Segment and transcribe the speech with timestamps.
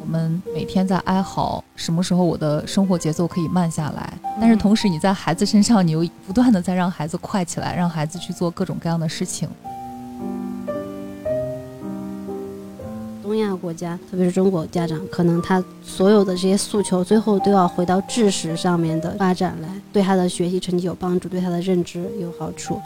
[0.00, 4.12] 我们每天在哀嚎，什么时候我的生活节奏可以慢下来？
[4.40, 9.48] 但是同时你在孩子身上，你又不断的在让孩子快起来，让孩子去做各种各样的事情。
[13.22, 22.80] 东亚国家，特别是中国家长，可能他所有的这些诉求，最后都要回到知识上面的发展来，对他的学习成绩有帮助，对他的认知有好处。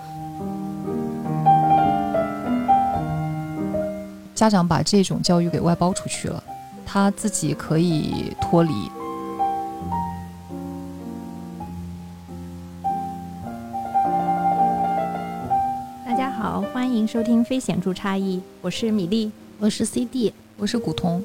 [4.45, 6.45] 家长把这种教育给外包出去了，
[6.85, 8.91] 他自己可以脱离。
[16.05, 19.33] 大家好，欢迎收听《非显著差异》，我是米粒。
[19.59, 21.23] 我是 CD，我是古潼。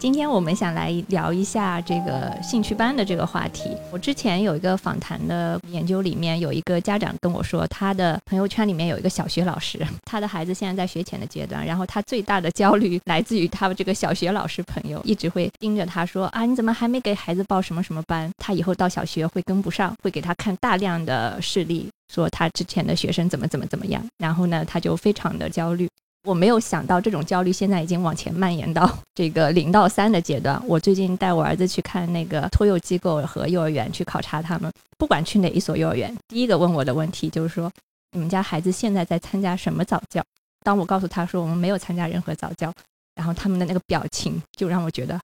[0.00, 3.76] 今天我们想来聊一下这个兴趣班的这个话题。
[3.92, 18.30] 我之前有一个访谈的研究，里面有一个家长跟我说，他的朋友圈里面有一个小学老师，他的孩子现在在学前的阶段，然后他最大的焦虑来自于他的这个小学老师朋友一直会盯着他说啊，你怎么还没给孩子报什么什么班？
[18.38, 25.86] 他以后到小学会跟不上，会给他看大量的事例，说他之前的学生怎么怎么怎么样，然后呢，他就非常的焦虑。
[26.24, 30.60] 我没有想到这种焦虑现在已经往前蔓延到 这个零到三的阶段。
[30.66, 37.70] 我最近带我儿子去看那个托幼机构和幼儿园去考察他们，不管去哪一所幼儿园，第一个问我的问题就是说，
[38.12, 40.22] 你们家孩子现在在参加什么早教？
[40.62, 42.70] 当我告诉他说我们没有参加任何早教，
[43.14, 45.18] 然后他们的那个表情就让我觉得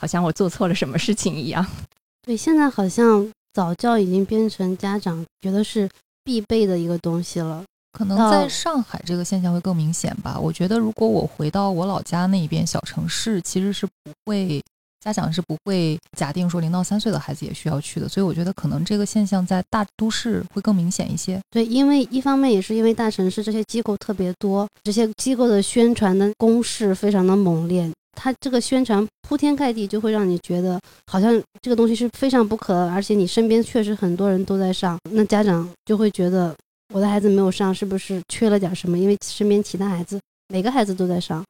[0.00, 1.64] 好像我做错了什么事情一样。
[2.26, 5.88] 对，现在好像早教已经变成家长觉得是
[6.24, 7.62] 必备的一个东西了。
[7.92, 10.38] 可能在上海这个现象会更明显吧。
[10.38, 14.62] 我觉得如果我回到我老家那一边小城市，其实是不会
[15.00, 18.08] 家长是不会假定说零到三岁的孩子也需要去的。
[18.08, 21.40] 所以我觉得可能这个现象在大都市会更明显一些。
[21.50, 30.78] 对，因为一方面也是因为大城市这些机构特别多，这些机构的宣传的攻势非常的猛烈，它这个宣传铺天盖地，就会让你觉得
[31.10, 36.54] 好像这个东西是非常不可，而且你身边确实很多人都在上，那家长就会觉得。
[36.92, 38.98] 我的孩子没有上，是不是缺了点什么？
[38.98, 41.44] 因为身边其他孩子，每个孩子都在上。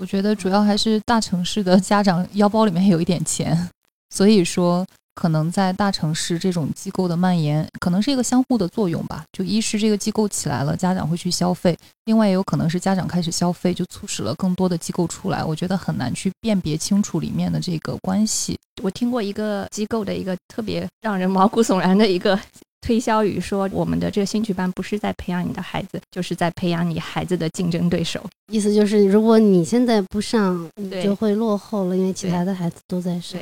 [0.00, 3.68] 我觉得主要还是大城市的家长腰包里面有一点钱，
[4.10, 9.24] 所以说可能在大城市这种机构的蔓延，可能是一个相互的作用吧。
[9.32, 15.42] 就一是这个机构起来了，家长会去消费；另外也有可能是家长开始消费，就促使了更多的机构出来。
[15.42, 18.58] 我觉得很难去辨别清楚里面的这个关系。
[18.82, 22.38] 我听过一个机构的一个特别让人毛骨悚然的一个。
[22.82, 28.20] 推销语说：“我们的这个兴趣班不是在培养你的孩子，就是在培养你孩子的竞争对手。
[28.52, 33.40] 意思就是，如果你现在不上，你就会落后了，因为其他的孩子都在上。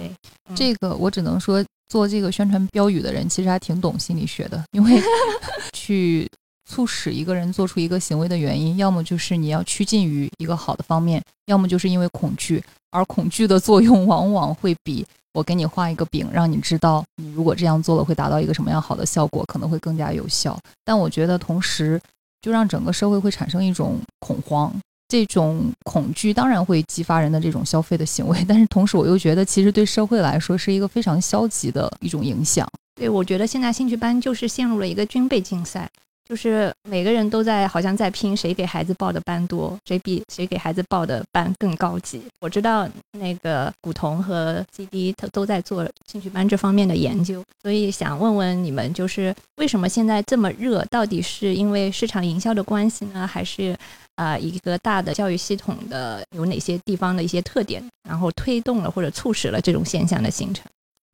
[0.55, 5.01] 这个我只能说，做这个宣传标语的人其实还挺懂心理学的，因为
[5.73, 6.29] 去
[6.69, 20.59] 促使一个人做出一个行为的原因，要么就是你要趋近于一个好的方面，要么就是因为恐惧，而恐惧的作用往往会比。”我给你画一个饼，让你知道你如果这样做了会达到一个什么样好的效果，可能会更加有效。
[20.85, 22.01] 但我觉得同时
[22.43, 24.75] 就让整个社会会产生一种恐慌，
[25.09, 32.69] 这种恐惧当然会激发人的这种消费的行为，但是同时我又觉得其实对社会来说是一个非常消极的一种影响。
[32.95, 35.89] 对，我觉得现在兴趣班就是陷入了一个军备竞赛。
[36.31, 42.23] 就是每个人都在好像在拼谁给孩子报的班多，谁比谁给孩子报的班更高级。
[42.41, 50.85] 我知道那个古潼和 CD 他都在做兴趣班这方面的研究，所以想问问你们，就是为什么现在这么热？
[50.85, 53.77] 到底是因为市场营销的关系呢，还是
[54.15, 60.65] 啊一个大的教育系统的有哪些地方的一些特点，然后推动了或者促使了这种现象的形成？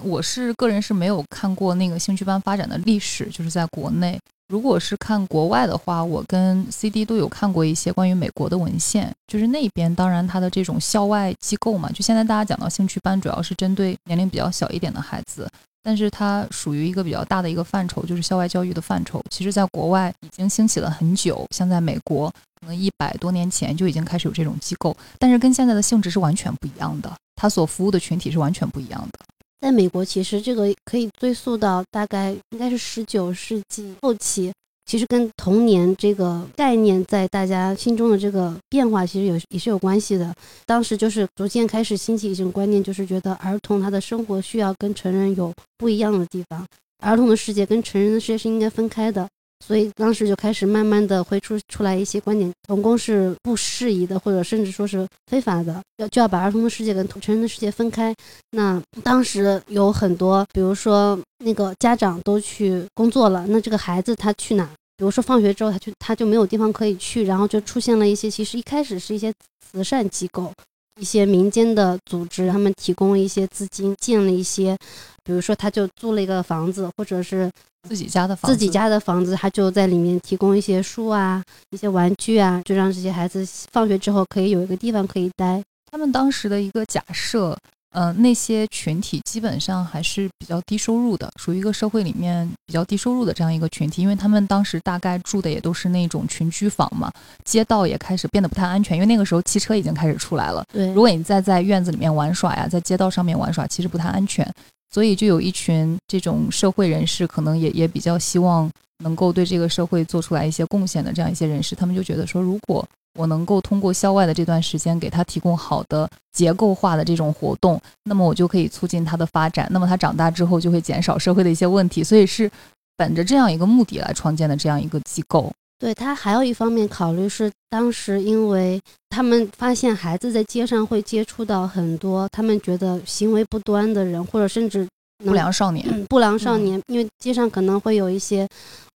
[0.04, 4.20] 我是个人是没有看过那个兴趣班发展的历史，就是在国内。
[4.48, 15.48] 如果是看国外的话，我跟 CD 都有看过一些关于美国的文献，就是那边当然它的这种校外机构嘛，就现在大家讲到兴趣班，主要是针对年龄比较小一点的孩子，
[15.82, 19.20] 但是它属于一个比较大的一个范畴，就是校外教育的范畴。
[19.30, 29.18] 其实，在国外已经兴起了很久，像在美国，可能一百多年前就已经开始有这种机构，但是跟现在的性质是完全不一样的，它所服务的群体是完全不一样的。
[29.60, 34.52] 在美国，其实这个可以追溯到大概应该是十九世纪后期，
[34.84, 40.32] 其实跟童年这个概念在大家心中的这个变化，其实有也是有关系的。
[40.66, 46.64] 当时就是逐渐开始兴起一种观念，就是觉得儿童他的生活需要跟成人有不一样的地方，
[47.02, 49.26] 儿童的世界跟成人的世界是应该分开的。
[49.64, 58.14] 所以当时就开始慢慢的会出出来一些观点，童工是不适宜的，或者甚至说是非法的，要就要把儿童的世界跟成人的世界分开。
[58.50, 64.68] 那当时有很多，比如说那个家长都去工作了，那这个孩子他去哪？
[64.96, 70.52] 比如说放学之后，他就他就没有地方可以去，然后就出现了一些，其实一开始是一些慈善机构。
[70.98, 74.74] 一些民间的组织，他们提供一些资金，建了一些，
[75.22, 77.50] 比如说他就租了一个房子，或者是
[77.88, 85.62] 自己家的房子，自己家的房子，他就在里面提供一些书啊、一些玩具啊，就让这些孩子放学之后可以有一个地方可以待。
[85.90, 87.56] 他们当时的一个假设。
[87.92, 97.10] 呃，那些群体基本上还是比较低收入的，属于一个社会里面比较低收入的这样一个群体，因为他们当时大概住的也都是那种群居房嘛，
[97.46, 100.62] 街道也开始变得不太安全，因为那个时候汽车已经开始出来了。
[100.74, 104.46] 对，如果你再在院子里面玩耍呀，在街道上面玩耍，其实不太安全，
[104.90, 112.86] 所以就有一群这种社会人士，可能也也比较希望能够对这个社会做出来一些贡献的这样一些人士，他们就觉得说，如果
[113.18, 119.66] 我能够通过校外的这段时间给他提供好的结构化的这种活动，那么我就可以促进他的发展。
[119.70, 122.50] 那么他长大之后就会减少社会的一些问题，所以是
[122.96, 125.52] 本着这样一个目的来创建的这样一个机构。
[125.78, 128.80] 对他还有一方面考虑是，当时因为
[129.10, 134.86] 他们发现孩子在街上会接触到很多他们觉得行为不端的人，或者甚至
[135.24, 136.04] 不良少年。
[136.06, 138.46] 不良少年，因为街上可能会有一些。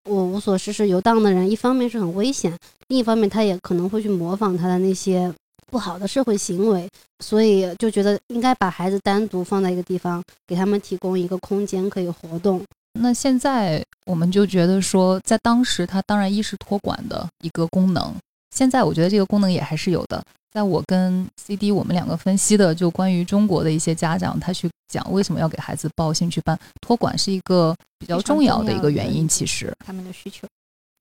[0.09, 2.57] 我无所事事游荡的人，一方面是很危险，
[2.89, 5.33] 另一方面他也可能会去模仿他的那些
[5.71, 6.89] 不好的社会行为，
[7.23, 12.63] 所以就觉得应该把孩子单独放在一个地方，给他们提供一个空间可以活动。
[12.99, 18.15] 那现在我们就觉得说，在当时它当然一是托管的一个功能，
[18.55, 20.23] 现在我觉得这个功能也还是有的。
[20.53, 29.29] 在我跟 CD 我们两个分析的，就关于中国的一些家长，他去讲为什么要给孩子报兴趣班，托管是一个比较重要的一个原因。
[29.29, 30.49] 其实他们的需求，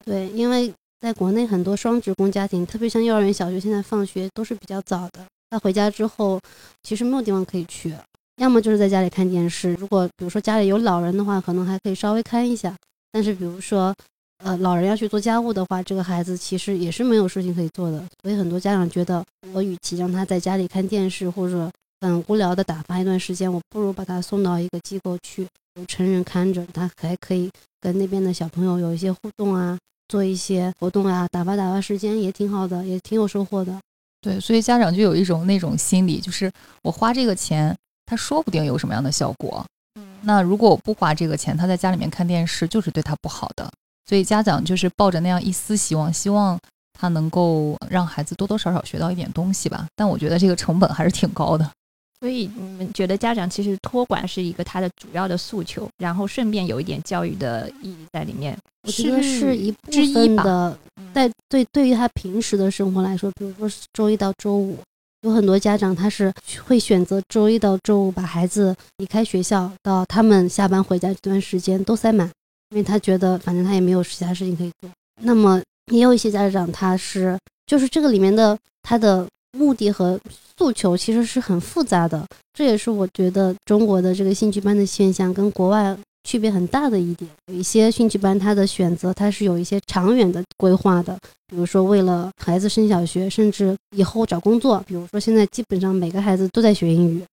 [0.04, 5.26] 对，因为在国内很多双职工家庭，特别像幼儿园、小学，现在放学都是比较早的。
[5.50, 6.38] 他回家之后，
[6.84, 7.92] 其实没有地方可以去，
[8.40, 9.74] 要么就是在家里看电视。
[9.74, 12.74] 如果比如说家里有老人的话，可能还可以稍微看一下。
[13.12, 13.94] 但是比如说。
[14.42, 19.22] 呃，老人要去做家务的话，这个孩子其实也是没有事情可以做的，所以很多家长觉得，
[19.52, 21.70] 我与其让他在家里看电视或者
[22.00, 27.50] 很无聊的打发一段时间，我不如把他送到一个机构去，有成人看着，他还可以
[27.82, 29.78] 跟那边的小朋友有一些互动啊，
[30.08, 33.78] 做一些活动啊，打发打发时间也挺好的，也挺有收获的。
[34.22, 36.50] 对，所以家长就有一种那种心理，就是
[36.82, 37.76] 我花这个钱，
[38.10, 39.64] 他说不定有什么样的效果。
[39.94, 43.70] 嗯，那如果我不花这个钱，他在家里面看电视就是对他不好的。
[44.04, 46.58] 所以家长就是抱着那样一丝希望，希望
[46.92, 49.86] 他能够让孩子多多少少学到一点东西吧。
[49.94, 51.70] 但我觉得这个成本还是挺高的。
[52.18, 58.58] 所以你们觉得家长其实托管是一个他的主要的诉求，然后顺便有一点教育的意义在里面。
[58.82, 60.76] 我觉得是一部分的。
[61.14, 64.76] 在对对于他平时的生活来说，比如说周一到周五，
[65.22, 66.32] 有很多家长他是
[66.66, 72.30] 会选择周一到周五把孩子离开学校到他们下班回家这段时间都塞满。
[72.70, 74.88] 因为他觉得，反正他也没有其他事情可以做。
[75.22, 75.60] 那么，
[75.92, 77.36] 也有一些家长，他是
[77.66, 79.26] 就是这个里面的他的
[79.58, 80.16] 目的和
[80.56, 82.24] 诉求其实是很复杂的。
[82.52, 87.30] 这也是我觉得中国的这个兴趣班的现象跟国外区别很大的一点。
[87.46, 94.82] 有一些兴趣班，它的选择它是有一些长远的规划的，比如说为了孩子升小学，甚至以后找工作。
[94.86, 97.24] 比如说现在基本上每个孩子都在学英语，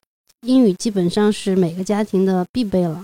[0.47, 3.03] 英语基本上是每个家庭的必备了。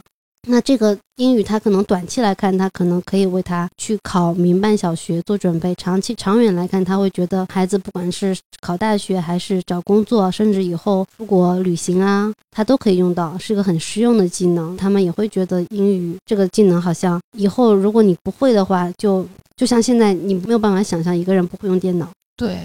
[0.49, 14.76] 那这个英语，他可能短期来看，他可能可以为他去考民办小学做准备；长期、长远来看，他会觉得孩子不管是考大学还是找工作，甚至以后出国旅行啊，他都可以用到，是个很实用的技能。
[14.76, 19.25] 他们也会觉得英语这个技能好像以后如果你不会的话，就
[19.57, 22.09] 就像现在你没有办法想象一个人不会用电脑。
[22.37, 22.59] 对。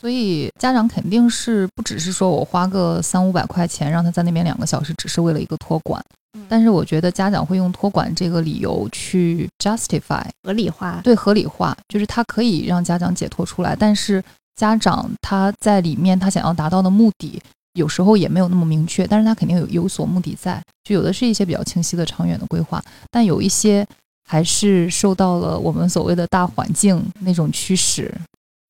[0.00, 6.00] 所以家长肯定是不只是说我花个三五百块钱让他在那边两个小时，只是为了一个托管。
[6.48, 13.74] 但是我觉得家长会用托管这个理由去 justify 合理化，对合理化，就是他可以让家长解脱出来。
[13.74, 14.22] 但是
[14.54, 20.62] 家长他在里面他想要达到的目的，有时候也没有那么明确，但是他肯定有有所目的在。
[20.84, 23.84] 就有的是一些比较清晰的长远的规划，但有一些
[24.28, 28.14] 还是受到了我们所谓的大环境那种驱使。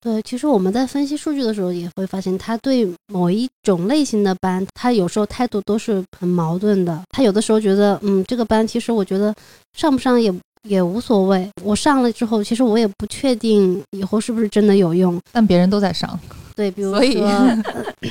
[0.01, 7.03] 对，其实我们在分析数据的时候，也会发现，他对某一种类型的班，他有时候态度都是很矛盾的。
[7.11, 9.35] 他有的时候觉得，嗯，这个班其实我觉得
[9.77, 10.33] 上不上也
[10.69, 11.51] 也无所谓。
[11.65, 15.19] 我上了之后，其实我也不确定以后是不是真的有用。
[15.33, 16.17] 但别人都在上，
[16.55, 17.01] 对，比如说，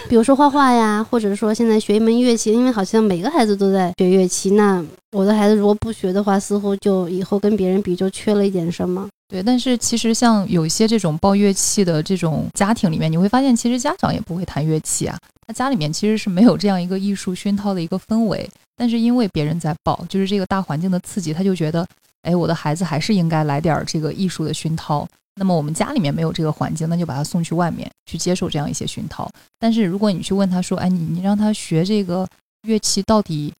[0.09, 4.51] 比如说画画呀，或者说现在学一门乐器，因为好像每个孩子都在学乐器。
[4.51, 9.07] 那我的孩子如果不学的话，似乎就以后跟别人比就缺了一点什么。
[9.27, 18.49] 对，但是其实像有一些这种报乐器的这种家庭里面，你会发现其实家长也不会弹乐器啊，他家里面其实是没有这样一个艺术熏陶的一个氛围。
[18.77, 21.85] 但是因为别人在报，就是这个大环境的刺激，他就觉得
[22.21, 25.05] 哎，我的孩子还是应该来点这个艺术的熏陶。
[25.35, 29.29] 那么我们家里面没有这个环境，那就把他送去外面去接受这样一些熏陶。
[29.59, 32.27] 但是如果你去问他说，哎，你你让他学这个
[32.63, 33.53] 乐器，到底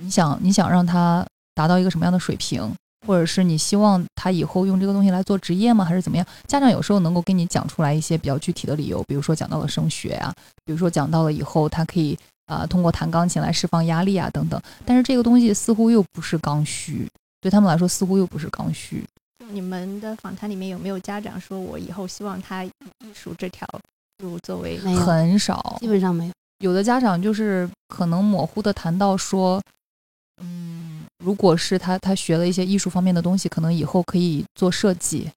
[0.00, 2.70] 你想你想让他达到一个什么样的水平，
[3.06, 5.84] 或者是你希望他以后用这个东西来做职业吗？
[5.84, 6.26] 还是怎么样？
[6.46, 10.34] 家长有时候能够给你讲出来一些比较具体的理由，比如说讲到了升学啊，
[10.64, 14.60] 比如说讲到了以后他可以啊通过弹钢琴来释放压力啊等等。
[14.84, 17.08] 但是这个东西似乎又不是刚需，
[17.40, 19.04] 对他们来说似乎又不是刚需。
[19.50, 22.68] 你们的访谈里面有没有家长说，我以后希望他以
[23.04, 23.68] 艺术这条
[24.22, 24.78] 路作为？
[24.78, 26.32] 很少，基本上没有。
[26.60, 29.60] 有的家长就是可能模糊的谈到说，
[30.40, 30.93] 嗯，
[31.24, 35.30] 如果是他他学了一些艺术方面的东西，可能以后可以做设计。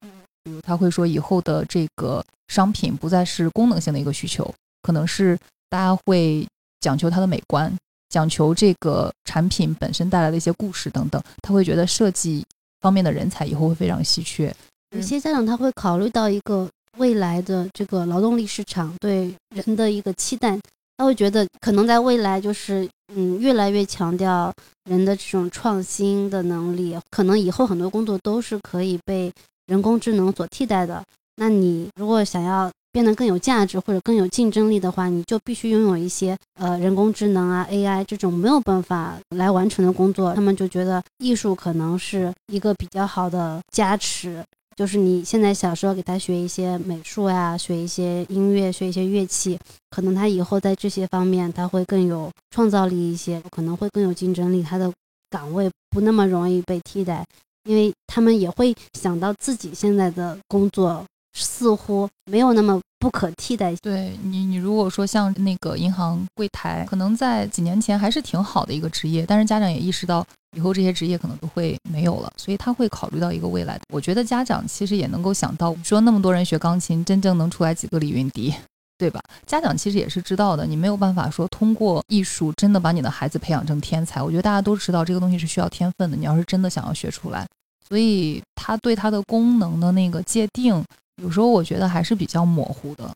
[0.44, 4.52] 比如他会说，以后的这个商品不再是功能性的一个需求，
[4.82, 5.38] 可能是
[5.70, 6.46] 大家会
[6.80, 7.74] 讲求它的美观，
[8.10, 11.22] 讲求这个产品本身带来的一些故事等等。
[11.42, 12.44] 他会觉得设计。
[12.80, 14.54] 方面的人才以后会非常稀缺。
[14.94, 16.64] 有些家长他会考虑到一个
[16.96, 20.56] 未来的这个劳动力市场对人的一个期待，
[20.98, 24.52] 他会觉得可能在未来就是嗯越来越强调
[24.90, 29.32] 人的这种创新的能力，可能以后很多工作都是可以被
[29.66, 31.02] 人工智能所替代的。
[31.36, 40.34] 那你如果想要变得更有价值或者更有竞争力的话，你就必须拥有一些呃人工智能啊 AI 这种没有办法来完成的工作。
[40.34, 44.42] 他们就觉得艺术可能是一个比较好的加持，
[44.78, 49.58] 就是你现在小时候给他学一些美术呀，学一些音乐，学一些乐器，
[49.90, 54.88] 可能他以后在这些方面他会更有创造力一些，可能会更有竞争力，他的
[55.30, 57.24] 岗位不那么容易被替代，
[57.64, 61.04] 因为他们也会想到自己现在的工作。
[61.34, 63.72] 似乎没有那么不可替代。
[63.76, 70.26] 对你，你如果说像那个银行柜台，可能在几年前还是挺好的一个职业，但是家长也意识到
[70.56, 73.78] 以后这些职业可能都会没有了，所以他会考虑到一个未来。
[73.92, 78.54] 我觉得家长其实也能够想到，说那么多人学钢琴，真正能出来几个李云迪，
[78.96, 79.20] 对吧？
[79.46, 84.22] 家长其实也是知道的，你没有办法说通过艺术真的把你的孩子培养成天才。
[84.22, 87.46] 我觉得大家都知道这个东西是需要天分的，你要是真的想要学出来，
[87.86, 90.82] 所以他对它的功能的那个界定。
[91.22, 93.14] 有时候我觉得还是比较模糊的。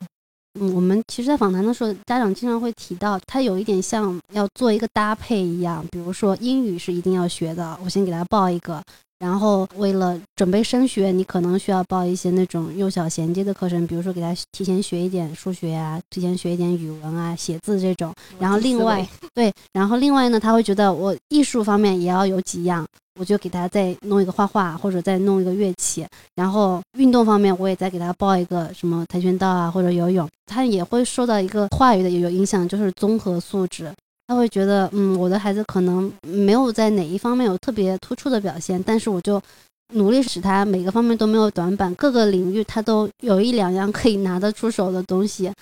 [0.60, 5.84] 嗯，我们其实，在访谈的时候，家长经常会提到，他有一点像要做一个搭配一样。
[5.90, 8.82] 比如说，英语是一定要学的，我先给他报一个。
[9.18, 18.12] 然后，为了准备升学，你可能需要报一些那种幼小衔接的课程，比如说给他提前学一点数学啊，提前学一点语文啊，写字这种。
[18.38, 22.84] 然后另外，对，然后另外呢，他会觉得我艺术方面也要有几样。
[23.20, 33.92] 我就给他再弄一个画画，或者再弄一个乐器，然后运动方面我也再给他报一个什么跆拳道啊或者游泳，他也会受到一个话语的有影响，就是综合素质。
[34.28, 39.40] 他会觉得，嗯，我的孩子可能没有在哪一方面有特别突出的表现，但是我就
[39.94, 45.52] 努力使他每个方面都没有短板，各个领域他都有一两样可以拿得出手的东西。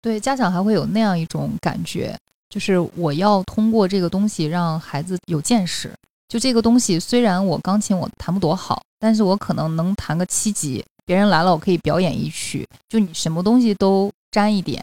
[0.00, 2.16] 对，家长还会有那样一种感觉，
[2.48, 5.92] 就是我要通过这个东西让孩子有见识。
[6.28, 10.84] 就这个东西，虽然我钢琴我弹不多好，但是我可能能弹个七级。
[11.06, 12.66] 别人来了，我可以表演一曲。
[12.88, 14.82] 就你什么东西都沾一点，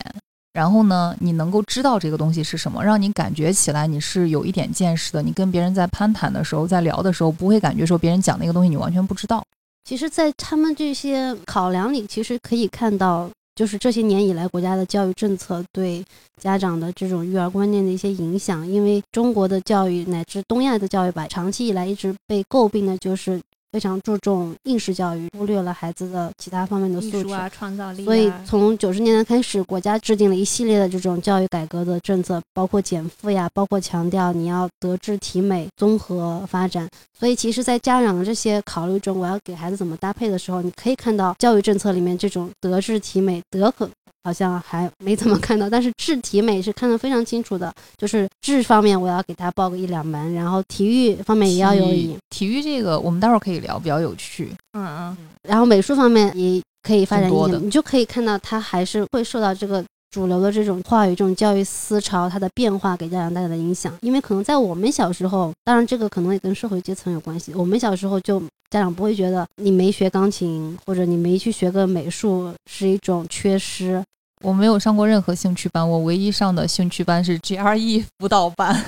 [0.54, 5.22] 然后呢，你能够知道这个东西是什么，让你感觉起来你是有一点见识的。
[5.24, 9.44] 你跟别人在攀谈的时候，在聊的时候，不会感觉说别人讲那个东西你完全不知道。
[9.84, 13.28] 其实，在他们这些考量里，其实可以看到。
[13.62, 16.04] 就是这些年以来，国家的教育政策对
[16.40, 18.68] 家长的这种育儿观念的一些影响。
[18.68, 23.40] 因为中国的教育乃至东亚的教育吧，长期以来一直被诟病的就是。
[23.72, 28.04] 非常注重应试教育，忽略了孩子的其他方面的素质啊、创造力。
[28.04, 36.90] 所以从九十年代开始，国家制定了一系列的这种教育改革的政策，包括减负呀，包括强调你要德智体美综合发展。
[37.18, 43.90] 所以其实，在家长的这些考虑中，我要给孩子怎么搭配的时候，你可以看到教育政策里面这种德智体美德可。
[44.24, 51.86] 好像还没怎么看到，但是智体美是看得非常清楚的，就是智方面我要给他报个一两门，然后体育方面也要有。
[52.30, 54.50] 体育这个我们待会儿可以聊，比较有趣。
[54.74, 55.18] 嗯嗯。
[55.48, 63.98] 然后美术方面也可以发展一点，你就可以看到他还是会受到这个主流的这种话语、这种教育思潮它的变化给家长带来的影响。
[64.02, 67.54] 因为可能在我们小时候，当然这个可能也跟社会阶层有关系。
[67.56, 68.40] 我们小时候就
[68.70, 74.04] 家长不会觉得你没学钢琴或者你没去学个美术是一种缺失。
[74.44, 78.84] 我没有上过任何兴趣班，我唯一上的兴趣班是 GRE 辅导班。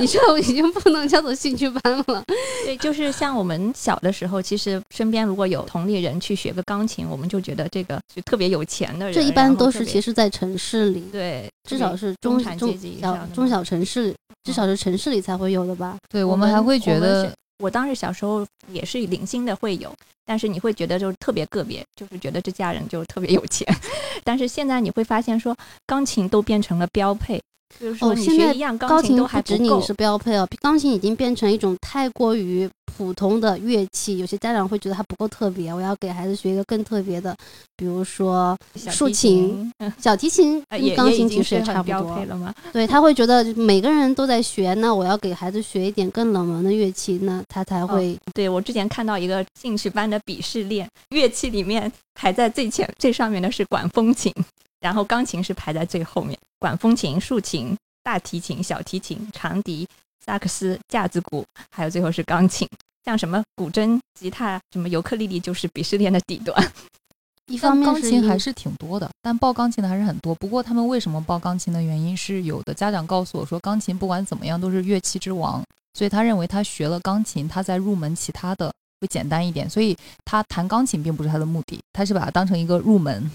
[0.00, 2.24] 你这已经不能叫做兴趣班了。
[2.64, 9.14] 对，就是像我们小的时候，其实身边如果有同龄人去学个钢琴，我们就觉得这个就特别有钱的人。
[9.14, 14.14] 这一般都是其实，在城市里，对，至少是中产阶级小中小城市，
[14.44, 15.96] 至少是城市里才会有的吧。
[16.08, 17.32] 对我们还会觉得。
[17.62, 23.68] 我当时小时候也是零星的会有，但是你会觉得就是特别个别，就是觉得这家人就特别有钱。
[24.24, 25.54] 但是现在你会发现说，
[25.86, 27.38] 钢琴都变成了标配。
[27.78, 29.94] 就是说，现在钢钢琴都不还不够止你是。
[29.94, 37.36] 标配哦，钢琴已经变成一种太过于普通的乐器，有些家长会觉得它不够特别，我要给孩子学一个更特别的，
[37.76, 42.24] 比如说竖琴、嗯小提琴呃跟钢琴其实差不多。
[42.72, 54.32] 对他会觉得每个人都在学，那我要给孩子学一点更冷门的乐器，那他才会对我之前看到一个兴趣班的鄙视链，乐器里面排在最前最上面的是管风琴，
[54.80, 59.86] 然后钢琴是排在最后面，管风琴、竖琴、大提琴、小提琴、长笛、
[60.24, 62.68] 萨克斯、架子鼓，还有最后是钢琴。
[63.04, 66.72] 像什么古筝、吉他、什么尤克里里，就是鄙视链的底端。
[67.50, 70.34] 一方面钢琴还是挺多的，但报钢琴的还是很多。
[70.36, 75.62] 不过他们为什么报钢琴的原因是，有的家长告诉我说，钢琴不管怎么样都是乐器之王，
[75.94, 79.68] 所以他认为他学了钢琴，他在入门其他的会简单一点。
[79.68, 83.30] 所以他弹钢琴并不是他的目的，他是把它当成一个入门。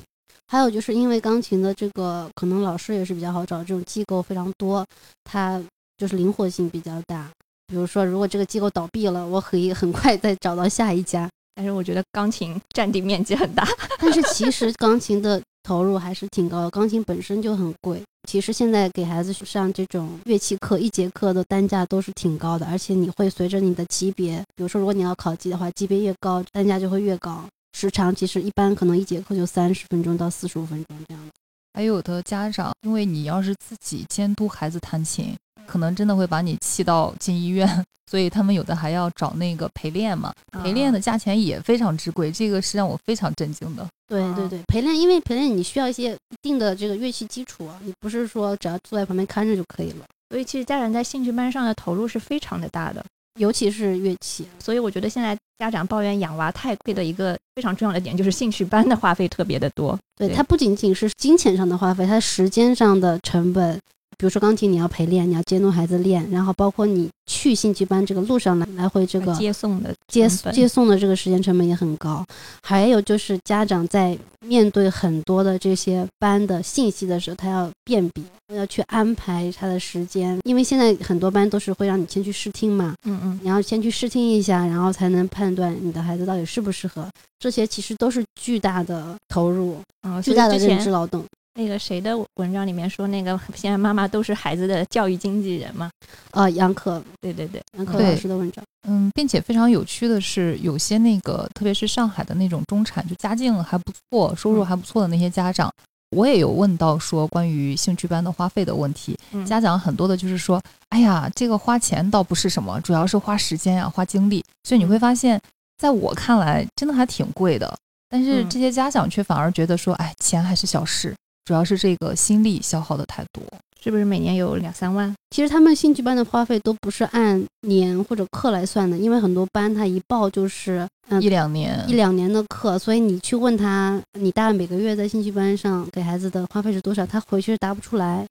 [0.48, 4.86] 还有就是因为钢琴的这个可能老师也是比较好找，这种机构非常多，
[5.24, 5.62] 它
[5.98, 7.30] 就是灵活性比较大。
[7.68, 11.28] 比如说，如果这个机构倒闭了，我可以很快再找到下一家。
[11.56, 13.66] 但是我觉得钢琴占地面积很大，
[13.98, 18.04] 但是其实钢琴的投入还是挺高的，钢琴本身就很贵。
[18.28, 27.46] 其实现在给孩子上这种乐器课，一节课的单价都是挺高的，而且你会随着你的级别，比如说如果你要考级的话，级别越高，单价就会越高。
[27.76, 31.32] 时长其实一般可能一节课就三十分钟到四十五分钟这样子。
[31.74, 35.36] 还有的家长，因为你要是自己监督孩子弹琴，
[35.68, 37.68] 可能真的会把你气到进医院，
[38.10, 40.32] 所以他们有的还要找那个陪练嘛。
[40.64, 43.84] 陪练的价钱也非常之贵，这个是让我非常震惊的。
[43.84, 50.06] 哦对对对，陪练，因为陪练你需要一些一定的这个乐器基础啊，你不是说只要坐在旁边看着就可以了。
[50.30, 53.04] 所以其实家长在兴趣班上的投入是非常的大的。
[53.38, 59.98] 尤其是乐器，所以我觉得现在家长抱怨养娃太贵的一个非常重要的点，就是兴趣班的花费特别的多。
[60.18, 63.80] 对对它不仅仅是金钱上的花费，它时间上的成本，
[64.18, 72.26] 比如说钢琴你要陪练，你要监督孩子练，然后包括你去兴趣班这个路上来来回这个接送的接接送的这个时间成本也很高，
[72.62, 78.24] 还有就是家长在面对很多的这些班的信息的时候，他要辨别，
[78.56, 91.24] 要去安排他的时间，因为现在很多班都是会让你先去试听嘛，嗯嗯，你要先去试听一下，然后才能判断你的孩子到底适不适合，这些其实都是巨大的投入，啊，巨大的认知劳动。
[91.58, 95.90] 那个谁的文章里面说，那个现在妈妈都是孩子的教育经纪人嘛？
[96.32, 105.72] 呃，杨可对对对，杨可老师的文章，嗯，并且非常有趣的是，有些那个，特别是上海的那种中产，就家境还不错、收入还不错的那些家长，
[106.12, 109.18] 我也有问到说关于兴趣班的花费的问题。
[109.32, 114.44] 嗯家长很多的就是说，哎呀，这个花钱倒不是什么，主要是花时间呀、花精力。
[114.66, 115.40] 所以你会发现，
[115.78, 117.74] 在我看来，真的还挺贵的。
[118.10, 121.16] 但是嗯这些家长却反而觉得说，哎，钱还是小事，
[121.46, 123.42] 主要是这个心力消耗的太多。
[123.82, 125.14] 是不是每年有两三万？
[125.30, 138.26] 其实他们兴趣班的花费都不是按年或者课来算的，因为很多班他一报就是嗯一两年，一两年的课，所以你去问他，你大概每个月在兴趣班上给孩子的花费是多少，他回去是答不出来。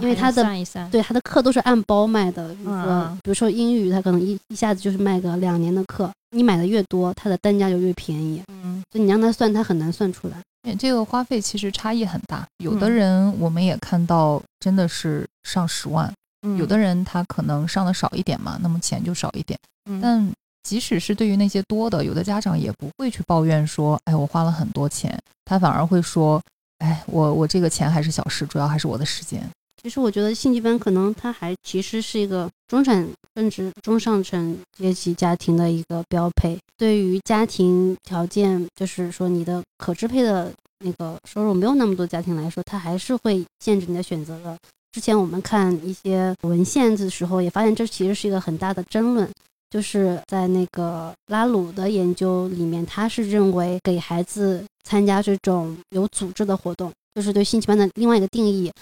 [0.00, 10.40] 因为他的算一算，对，他的课都是按包卖的，比如说，嗯比如说英语，他可能一一下子就是卖个两年的课，你买的越多，它的单价就越便宜，嗯，所以你让他算，他很难算出来。
[10.64, 12.92] 对这个花费其实差异很大，有的嗯。
[12.92, 19.58] 人我们也看到真的是上十万，嗯有的人他可能上的少一点嘛，那么钱就少一点。
[19.90, 20.00] 嗯。
[20.00, 26.40] 但即使是对于那些多的，有的家长也不会去抱怨说，哎，我花了很多钱，他反而会说，
[26.78, 29.46] 哎，我我这个钱还是小事，主要还是我的时间。
[29.84, 36.58] 其实我觉得兴趣班可能它还其实是一个中产甚至中上层阶级家庭的一个标配。
[36.78, 44.56] 对于家庭条件，就是说你的可支配的那个收入没有那么多家庭来说，它还是会限制你的选择的。
[44.92, 49.28] 之前我们看一些文献的时候，也发现这其实是一个很大的争论。
[49.68, 58.72] 就是在那个拉鲁的研究里面，他是认为给孩子参加这种有组织的活动，就是对兴趣班的另外一个定义。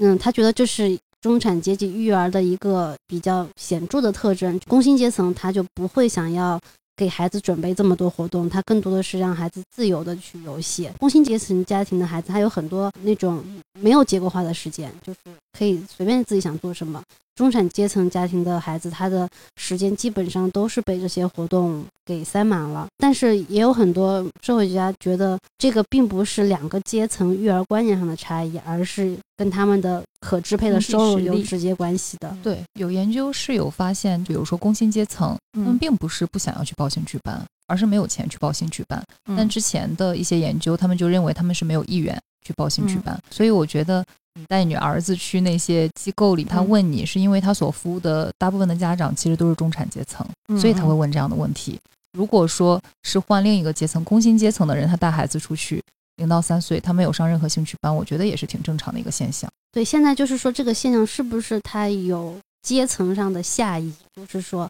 [0.00, 4.58] 嗯，他觉得这是中产阶级育儿的一个比较显著的特征。
[4.66, 6.58] 工薪阶层他就不会想要
[6.96, 10.90] 给孩子准备这么多活动，他更多的是让孩子自由的去游戏。
[10.98, 13.42] 工薪阶层家庭的孩子，他有很多那种
[13.80, 15.18] 没有结构化的时间，就是
[15.56, 17.02] 可以随便自己想做什么。
[17.34, 22.86] 中产阶层家庭的孩子，他的时间基本上都是被这些活动给塞满了。
[22.98, 32.36] 但是也有很多社会学家觉得，这个并不是两个阶层育儿观念上的差异，而是跟他们的可支配的收入有直接关系的。
[32.42, 39.02] 对，有研究是有发现，比如说工薪阶层，他们并不是不想要去报兴趣班，而是没有钱去报兴趣班。
[39.36, 42.14] 但之前的一些研究，他们就认为他们是没有意愿
[42.46, 43.18] 去报兴趣班。
[43.30, 44.04] 所以我觉得。
[44.34, 50.26] 你带你儿子去那些机构里，他问你是因为他所服务的大部分的家长其实都是中产阶层，
[50.58, 51.78] 所以他会问这样的问题。
[52.12, 55.82] 如果说是换另一个阶层，工薪阶层的人，他带孩子出去
[56.16, 59.50] 零到三岁，他没有上任何兴趣班，我觉得也是挺正常的一个现象。
[59.72, 64.68] 对，现在就是说这个现象是不是他有阶层上的下移，就是说。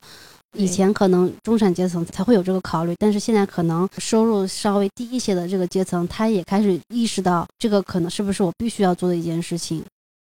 [0.57, 9.83] 以前可能中产阶层才会有这个考虑，但是现在可能收入稍微低一些的这个阶层，他也开始意识到这个可能是不是我必须要做的一件事情。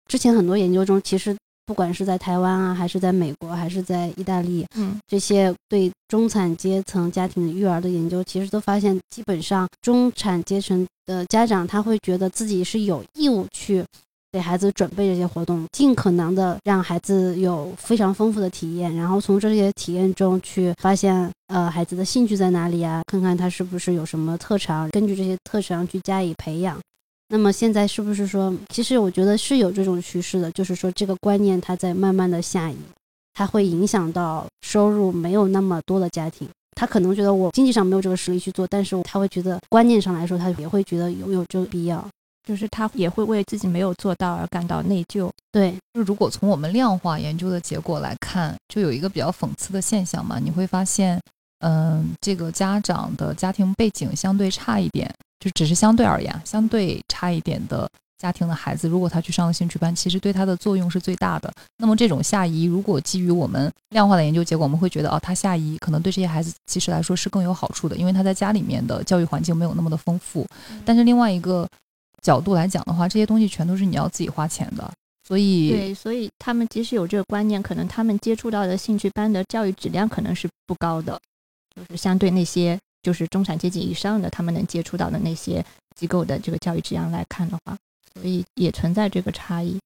[0.07, 1.35] 之前很多研究中，其实
[1.65, 13.83] 不管是在台湾啊，还是在美国，还是在意大利，嗯，这些对中产阶层家庭育儿的研究，其实都发现，基本上中产阶层的家长他会觉得自己是有义务去。
[14.35, 23.01] 给孩子准备这些活动，尽可能的让孩子有非常丰富的体验，然后从这些体验中去发现，呃，孩子的兴趣在哪里啊？
[23.07, 26.77] 看看他是不是有什么特长，根据这些特长去加以培养。
[27.29, 32.75] 那么现在是不是说，其实我觉得是有这种趋势的，就是说这个观念它在慢慢的下移，
[33.33, 36.45] 它会影响到收入没有那么多的家庭，
[36.75, 42.05] 他可能觉得我经济上没有这个实力去做，但是他会觉得观念上来说，他也会觉得有有这个必要。
[42.45, 45.29] 就是他也会为自己没有做到而感到内疚。
[45.51, 51.19] 对，就如果从我们量化研究的结果来看，就有一个比较讽刺的现象嘛，你会发现，
[51.59, 61.51] 嗯，这个家长的家庭背景相对差一点，就只是相对而言，相对差一点的家庭的孩子，如果他去上了兴趣班，其实对他的作用是最大的。
[61.77, 70.45] 那么这种下移，如果基于我们量化的研究结果，我们会觉得，哦，他下移可能对这些孩子其实来说是更有好处的，因为他在家里面的教育环境没有那么的丰富。
[70.85, 71.67] 但是另外一个。
[72.25, 74.91] 角度来讲的话，这些东西全都是你要自己花钱的，
[75.27, 81.19] 所以对，所以他们即使有这个观念，可能他们接触到的兴趣班的教育质量可能是不高的，
[81.75, 85.63] 就是相对那些就是中产阶级以上的他们能接触到的那些
[85.95, 87.77] 机构的这个教育质量来看的话，
[88.15, 89.77] 所以也存在这个差异。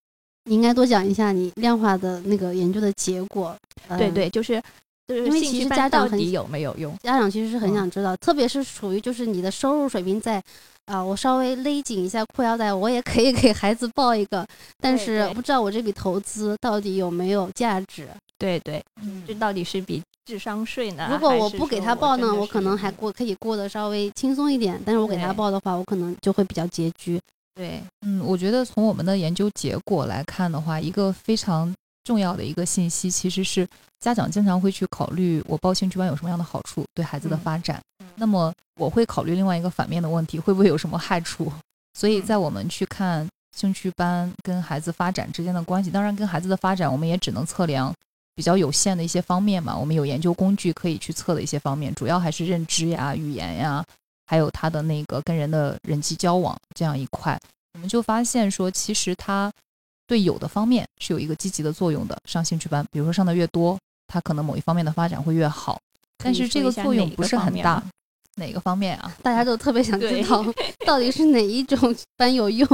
[0.46, 3.54] 你应该多讲一下你量化的那个研究的结果。
[3.98, 4.62] 对对，就是
[5.16, 6.96] 因为其实家长到底有没有用？
[7.04, 10.42] 家长其实是很想知道，特别是属于就是你的收入水平在。
[10.86, 14.44] 啊，我稍微勒紧一下裤腰带，我也可以 给孩子报一个，
[14.82, 18.08] 但是不知道我这笔投资到底有没有价值？
[18.40, 21.08] 对对，嗯这到底是笔智商税呢？
[21.12, 27.22] 如果我不给他报呢，我可能还过可以过得稍微轻松一点，但是我给他报的话，我可能就会比较拮据。
[27.54, 31.72] 对，嗯，我觉得从我们的研究结果来看的话，一个非常
[32.10, 33.68] 重要的一个信息其实是。
[34.00, 37.82] 家长经常会去考虑我报兴趣班有什么样的好处对孩子的发展，
[38.16, 41.52] 那么我会考虑另外一个反面的问题，会不会有什么害处？
[41.94, 47.94] 所以在我们去看兴趣班跟孩子发展之间的关系，当然跟孩子的发展我们也只能测量
[48.36, 49.78] 比较有限的一些方面嘛。
[49.78, 53.84] 我们有研究工具可以去测的一些方面，主要还是认知呀、语言呀，
[54.28, 57.38] 还有他的那个跟人的人际交往这样一块。
[57.74, 59.52] 我们就发现说，其实他
[60.10, 62.18] 对有的方面是有一个积极的作用的。
[62.26, 63.78] 上兴趣班，比如说上的越多。
[64.12, 65.80] 他可能某一方面的发展会越好，
[66.18, 67.84] 但是这个作用不是很大。
[68.38, 69.16] 哪个方面啊？
[69.22, 70.44] 大家都特别想知道，
[70.84, 72.68] 到底是哪一种班有用？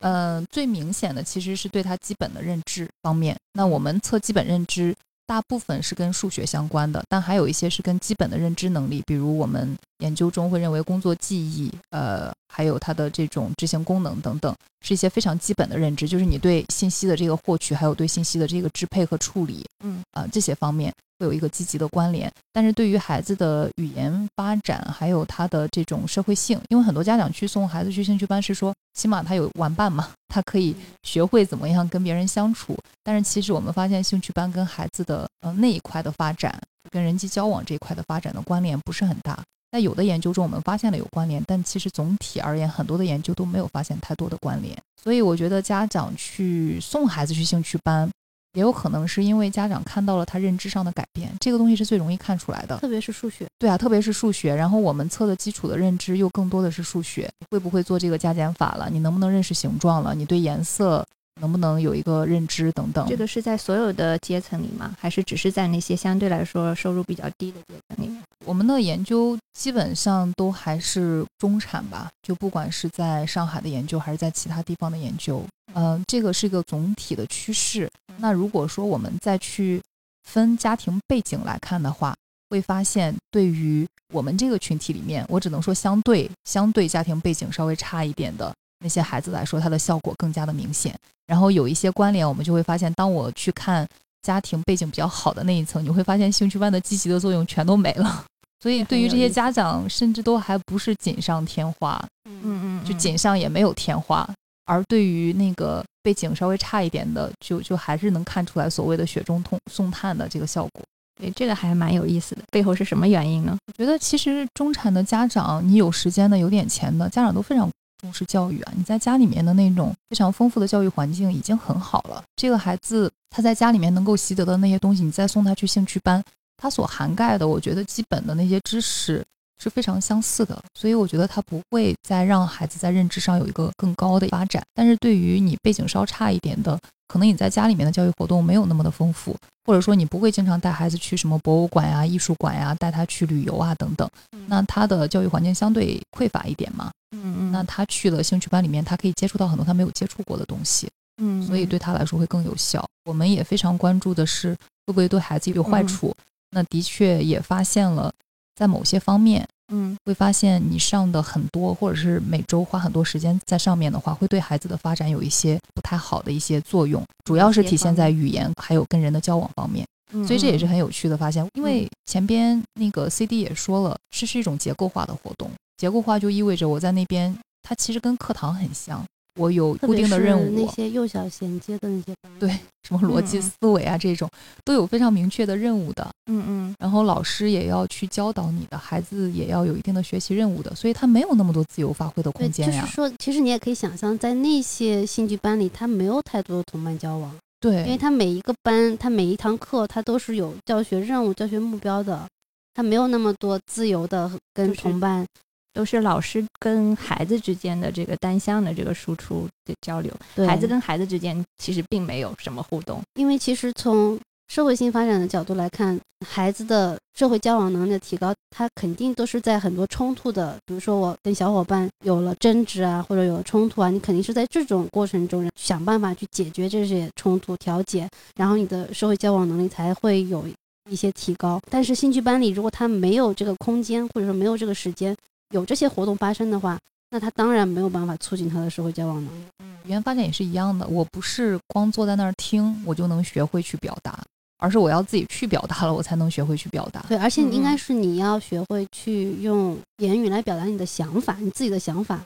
[0.00, 3.36] 嗯，最明显的其实是对他基本的认知方面。
[3.52, 4.92] 那我们测基本认知。
[5.30, 20.92] 大部分是跟数学相关的，但还有一些是跟基本的认知能力，比如我们研究中会认为工作记忆，呃，还有它的这种执行功能等等，是一些非常基本的认知，就是你对信息的这个获取，还有对信息的这个支配和处理，嗯，啊，这些方面。
[21.20, 32.76] 会有一个积极的关联，但是对于孩子的语言发展，还有他的这种社会性，因为很多家长去送孩子去兴趣班是说，起码他有玩伴嘛，他可以学会怎么样跟别人相处。
[33.02, 39.38] 但是其实我们发现，兴趣班跟孩子的呃那一块的发展，跟人际交往这一块的发展的关联不是很大。
[39.70, 44.76] 在有的研究中，我们发现了有关联，但其实总体而言，很多的研究都没有发现太多的关联。
[45.00, 48.10] 所以我觉得家长去送孩子去兴趣班。
[48.54, 53.46] 也有可能是因为家长看到了他认知上的改变，这个东西是最容易看出来的，特别是数学。
[53.58, 54.54] 对啊，特别是数学。
[54.54, 58.88] 然后我们测的基础的认知又更多的是数学，会不会做这个加减法了？
[58.90, 60.14] 你能不能认识形状了？
[60.14, 61.06] 你对颜色
[61.40, 63.06] 能不能有一个认知等等？
[63.08, 64.94] 这个是在所有的阶层里吗？
[64.98, 68.20] 还是只是在那些相对来说收入比较低的阶层里面？
[68.46, 75.44] 我们的研究基本上都还是中产吧，就不管是在上海的研究还是在其他地方的研究。
[75.74, 79.80] 嗯，这个是一个总体的趋势，那如果说我们再去
[80.24, 82.14] 分家庭背景来看的话，
[82.48, 90.94] 会发现对于我们这个群体里面，我只能说相对相对家庭背景稍微差一点的那些孩子来说，它的效果更加的明显。
[91.26, 93.86] 然后有一些关联，我们就会发现，当我去看
[94.22, 98.24] 家庭背景比较好的那一层，你会发现兴趣班的积极的作用全都没了。
[98.60, 104.28] 所以对于这些家长，甚至都还不是锦上添花，嗯嗯，就锦上也没有添花。
[104.64, 110.82] 而对于那个背景稍微差一点的，就就还是能看出来所谓的雪中送送炭的这个效果。
[111.20, 112.42] 对，这个还蛮有意思的。
[112.50, 113.56] 背后是什么原因呢？
[113.66, 117.68] 我觉得其实中产的家长，你有时间的、有点钱的家长都非常
[118.00, 118.72] 重视教育啊。
[118.74, 122.22] 你在家里面的那种非常丰富的教育环境已经很好了。
[122.36, 126.22] 这个孩子他在家里面能够习得的那些东西，你再送他去兴趣班。
[126.62, 129.24] 它所涵盖的，我觉得基本的那些知识
[129.60, 134.62] 是非常相似的，所以我觉得它不会再让孩子在认知上有一个更高的发展。
[134.74, 144.08] 但是对于你背景稍差一点的，可能你在家里面的教育活动没有那么的丰富，或者说你不会经常带孩子去什么博物馆呀、艺术馆呀，带他去旅游啊等等，
[144.46, 146.90] 那他的教育环境相对匮乏一点嘛。
[147.12, 150.88] 嗯嗯，那他去了兴趣班里面，他可以接触到很多他没有接触过的东西，
[151.20, 152.82] 嗯，所以对他来说会更有效。
[153.04, 154.54] 我们也非常关注的是
[154.86, 156.14] 会不会对孩子有坏处。
[156.52, 158.12] 那的确也发现了，
[158.60, 159.42] 在某些方面，
[159.72, 169.86] 嗯，会发现你上的很多，或者是每周花很多时间在上面的话，会对孩子的发展有一些不太好的一些作用，主要是体现在语言还有跟人的交往方面。
[170.26, 179.02] 所以这也是很有趣的发现，因为前边那个 CD 也说了，这是一种结构化的活动，结构化就意味着我在那边，它其实跟课堂很像。
[179.36, 182.50] 我有固定的任务，那些幼小衔接的那些，对，
[182.82, 184.28] 什么逻辑思维啊这种，
[184.64, 186.74] 都有非常明确的任务的，嗯嗯。
[186.78, 192.82] 然后老师也要去教导你的孩子，也要有一定的学习任务的，所以他没有那么多自由发挥的空间呀。
[192.82, 202.26] 就是说，其实你也可以想象，在那些兴趣班里，他没有太多的同伴交往，对，因为他每一个班，他每一堂课，他都是有教学任务、教学目标的，
[202.74, 205.24] 他没有那么多自由的跟同伴。
[205.72, 210.12] 都是老师跟孩子之间的这个单向的这个输出的交流，
[210.46, 213.00] 孩子跟孩子之间其实并没有什么互动。
[213.14, 230.44] 因为其实从社会性发展的角度来看，孩子的社会交往能力的提高，他肯定都是在很多冲突的，比如说我跟小伙伴有了争执啊，或者有了冲突啊，你肯定是在这种过程中想办法去解决这些冲突、调解，然后你的社会交往能力才会有
[230.90, 231.60] 一些提高。
[231.70, 235.16] 但是兴趣班里，如果他没有这个空间，或者说没有这个时间，
[235.50, 236.78] 有这些活动发生的话，
[237.10, 239.44] 那他当然没有办法促进他的社会交往能力。
[239.84, 244.22] 语言发展也是一样的，我不是光坐在那儿听，我就能学会去表达，
[244.58, 247.04] 而是我要自己去表达了，我才能学会去表达。
[247.08, 252.20] 对，而且应该是你要学会去用言语来表达你的想法，你自己的想法，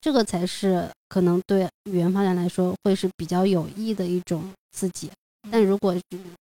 [0.00, 5.10] 这个才是可能对语言发展来说会是比较有益的一种刺激。
[5.50, 5.94] 但如果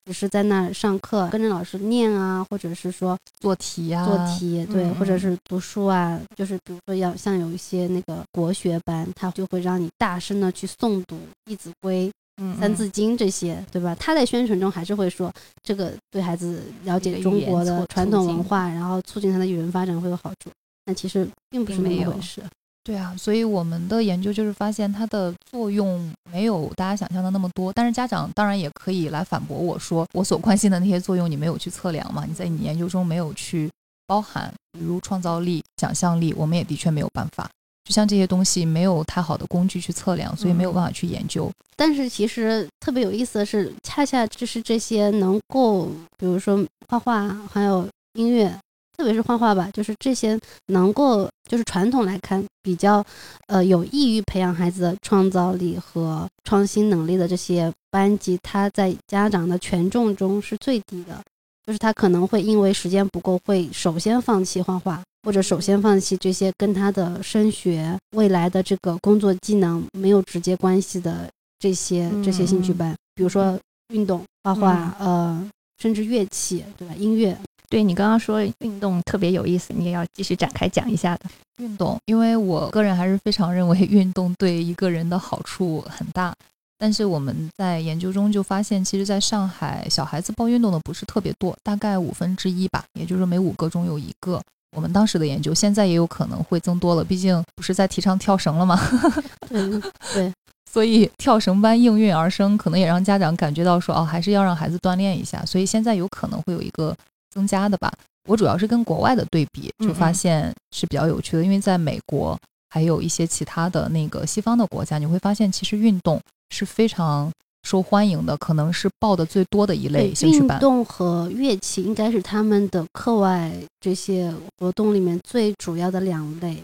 [0.05, 12.11] 只是在那儿上课，跟着老师念啊，或者是说做题啊，做题，对，或者是读书啊，就是比如说要像有一些那个国学班，他就会让你大声的去诵读《弟子规》
[12.59, 13.95] 《三字经》这些，对吧？
[13.95, 15.31] 他在宣传中还是会说
[15.63, 20.51] 这个对孩子了解中国的传统文化，然后促进他的语文发展会有好处。
[20.85, 22.41] 但其实并不是那么回事。
[22.87, 27.73] 对啊，所以我们的研究就是发现它的作用没有大家想象的那么多。
[27.73, 32.23] 但是家长当然也可以来反驳我说，我所关心的那些作用你没有去测量嘛？
[32.25, 33.69] 你在你研究中没有去
[34.05, 37.49] 包含，比如创造力、想象力，我们也的确没有办法。
[37.83, 41.51] 就像这些东西没有太好的工具去测量，所以没有办法去研究。
[41.75, 48.57] 但是其实特别有意思的是，恰恰就是这些能够，比如说画画，还有音乐。
[48.97, 53.05] 特别是画画吧，就是这些能够，就是传统来看比较，
[53.45, 61.21] 呃，有益于培养孩子的创造力和创新能力的这些班级，他在家长的权重中是最低的。
[61.65, 71.29] 就是他可能会因为时间不够，会首先放弃画画，或者首先放弃这些跟他的升学、未来的这个工作技能没有直接关系的
[71.59, 73.59] 这些这些兴趣班，比如说
[73.93, 75.45] 运动、画画，呃，
[75.77, 76.95] 甚至乐器，对吧？
[76.97, 77.37] 音乐。
[77.69, 86.33] 对你刚刚说运动特别有意思，你也要继续展开讲一下的运动，因为我个人还是非常认为运动对一个人的好处很大。
[86.79, 94.39] 但是我们在研究中就发现，其实在上海小孩子报运动的不是特别多，大概五分之一吧，也就是每五个中有一个。
[94.75, 98.79] 我们当时的研究现在也有可能会增多了，毕竟不是在提倡跳绳了吗？
[99.49, 99.81] 对
[100.13, 100.33] 对，
[100.71, 105.43] 所以跳绳班应运而生，可能也让家长感觉到说，哦，还是要让孩子锻炼一下。
[105.45, 106.95] 所以现在有可能会有一个。
[107.37, 107.93] 增加的吧，
[108.27, 111.43] 我主要是跟国外的对比，就发现是比较有趣的。
[111.43, 112.35] 因为在美国，
[112.71, 116.19] 还有一些其他的那个西方的国家，你会发现其实运动
[116.49, 120.57] 是非常受欢迎的，可能是报的最多的一类，兴趣班。
[120.57, 126.57] 运动和乐器应该是他们的课外这些活动里面最主要的两类。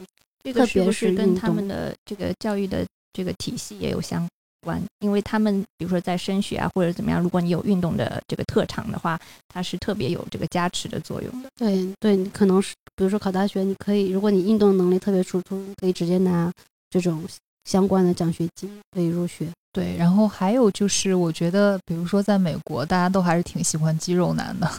[0.43, 2.83] 这个是不特别是是跟他们的这个教育的
[3.13, 4.27] 这个体系也有相
[4.63, 4.81] 关？
[4.99, 11.49] 因为他们比如说在升学啊或者怎么样，如果你有运动的这个特长的话，它是特别有这个加持的作用的。
[11.55, 16.51] 对对，你可能是比如说考大学，你可以，如果你运动能力特别突出，可以直接拿
[16.89, 17.23] 这种
[17.65, 19.47] 相关的奖学金可以入学。
[19.73, 24.71] 对，然后还有就是，我觉得，比如说在美国，大家都还是挺喜欢肌肉男的，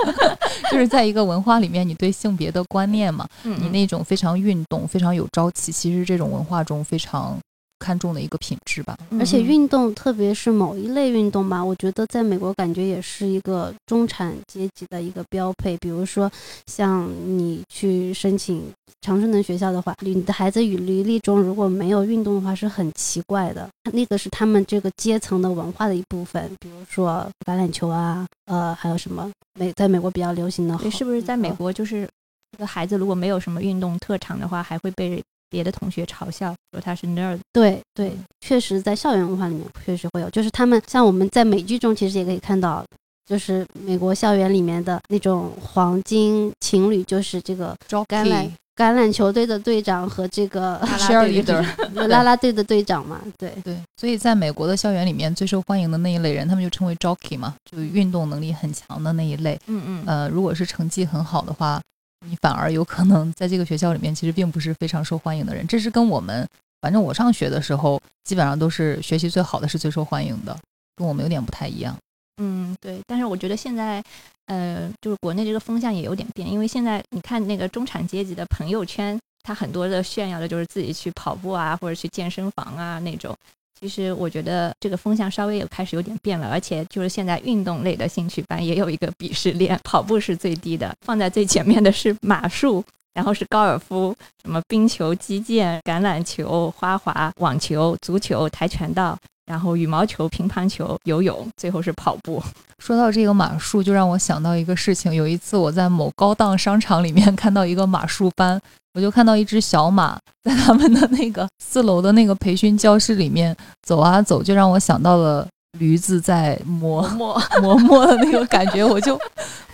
[0.72, 7.38] 就是在一个文化里面，你对性别的观念嘛，嗯你那种非常运动、非常有朝气，其实这种文化中非常
[7.78, 8.96] 看重的一个品质吧。
[9.18, 15.76] 而且嗯运动，特别是某一类运动吧，我觉得在美国感觉也是一个中产阶级的一个标配。
[15.78, 16.30] 比如说，
[16.66, 18.62] 像你去申请
[19.00, 23.68] 常春藤学校的话，你的孩子与履历中如果没有运动的话，是很奇怪的。
[23.92, 26.50] 那个是他们这个阶层的文化的一部分。
[26.60, 32.08] 比如说橄榄球啊，呃，还有什么美在美国比较流行的，对，是不是在美呃国就是
[32.52, 35.22] 这个孩子如果没有什么运动特长的话，还会被
[35.54, 37.38] 别的同学嘲笑说他是 nerd？
[37.52, 42.84] 对对，确实在校园文化里面确实会有，就是他们像我们在美剧中其实也可以看到，
[43.24, 51.62] 就是美国校园里面的那种黄金情侣，就是这个橄榄橄榄球队的队长和这个啦啦队的。
[51.62, 59.56] cheerleader，啦啦队的队长嘛，对对，所以在美国的校园里面，最受欢迎的那一类人，他们就称为 jockey 嘛，就运动能力很强的那一类。
[59.68, 61.80] 嗯嗯，呃，如果是成绩很好的话，
[62.28, 65.66] 你反而有可能在这个学校里面，其实并不是非常受欢迎的人。
[65.66, 66.46] 这是跟我们，
[66.80, 70.58] 反正我上学的时候，基本上都是学习最好的是最受欢迎的，
[70.96, 71.96] 跟我们有点不太一样。
[72.38, 74.02] 嗯，对，但是我觉得现在，
[74.46, 83.36] 呃，就是国内这个风向也有点变，因为现在你看那个中产阶级的朋友圈，他很多的炫耀的就是自己去跑步啊，或者去健身房啊那种。
[83.80, 92.82] 其实我觉得这个风向稍微也开始有点变了，而且就是现在运动类的兴趣班也有一个鄙视链，跑步是最低的，放在最前面的是马术，
[93.12, 102.42] 然后是高尔夫，什么冰球、击剑、橄榄球、花滑、网球、足球、跆拳道，然后羽毛球、乒乓球、游泳，最后是跑步。
[102.78, 105.14] 说到这个马术，就让我想到一个事情。
[105.14, 108.60] 有一次我在某高档商场里面 看到一个马术班，
[108.94, 115.46] 我就看到一只小马在他们的那个四楼的那个培训教室里面走啊走，就让我想到了
[115.78, 119.18] 驴子在磨磨 磨磨的那个感觉，我就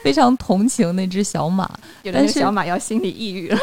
[0.03, 1.71] 非常同情那只小马。
[2.13, 3.59] 但是小马要心理抑郁了。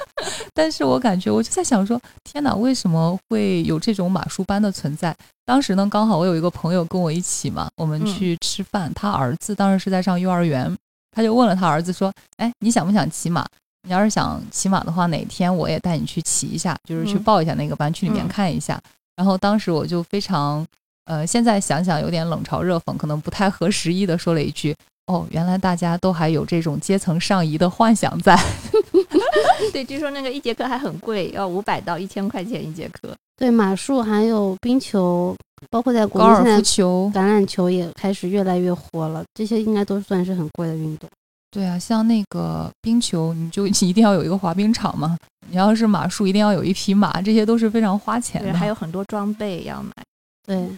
[0.54, 5.14] 但是我感觉，我就在想说，天哪，为什么会有这种马术班的存在？
[5.44, 10.74] 当时呢，刚好我有一个朋友跟我一起嘛，我们嗯去吃饭，他儿子当时是在上幼儿园，
[11.10, 13.44] 他就问了他儿子说：“哎，你想不想骑马？
[13.84, 18.80] 你要是想骑马的话，哪天我也带你去骑一下，就是去嗯报一下那个班，去里面嗯看一下。
[19.16, 20.64] 然后当时我就非常，
[21.04, 24.74] 呃，现在想想有点冷嘲热讽，可能不太合时宜的说了一句
[25.06, 28.38] ：“哦，原来大家都还有这种阶层上移的幻想在。
[29.72, 33.14] ”对，据说那个一节课还很贵，要五百到一千块钱一节课。
[33.36, 35.34] 对马术还有冰球，
[35.70, 41.08] 包括在国高尔夫内现在球，橄榄球也开始越来越火了，这些应该都算是很贵的运动。
[41.50, 45.16] 对啊，像那个冰球，你就 一定要有一个滑冰场嘛。
[45.50, 48.58] 你要是马术，一定要有一匹马，这些都是非常花钱对，的。
[48.58, 49.92] 还有很多装备要买。
[50.46, 50.68] 对，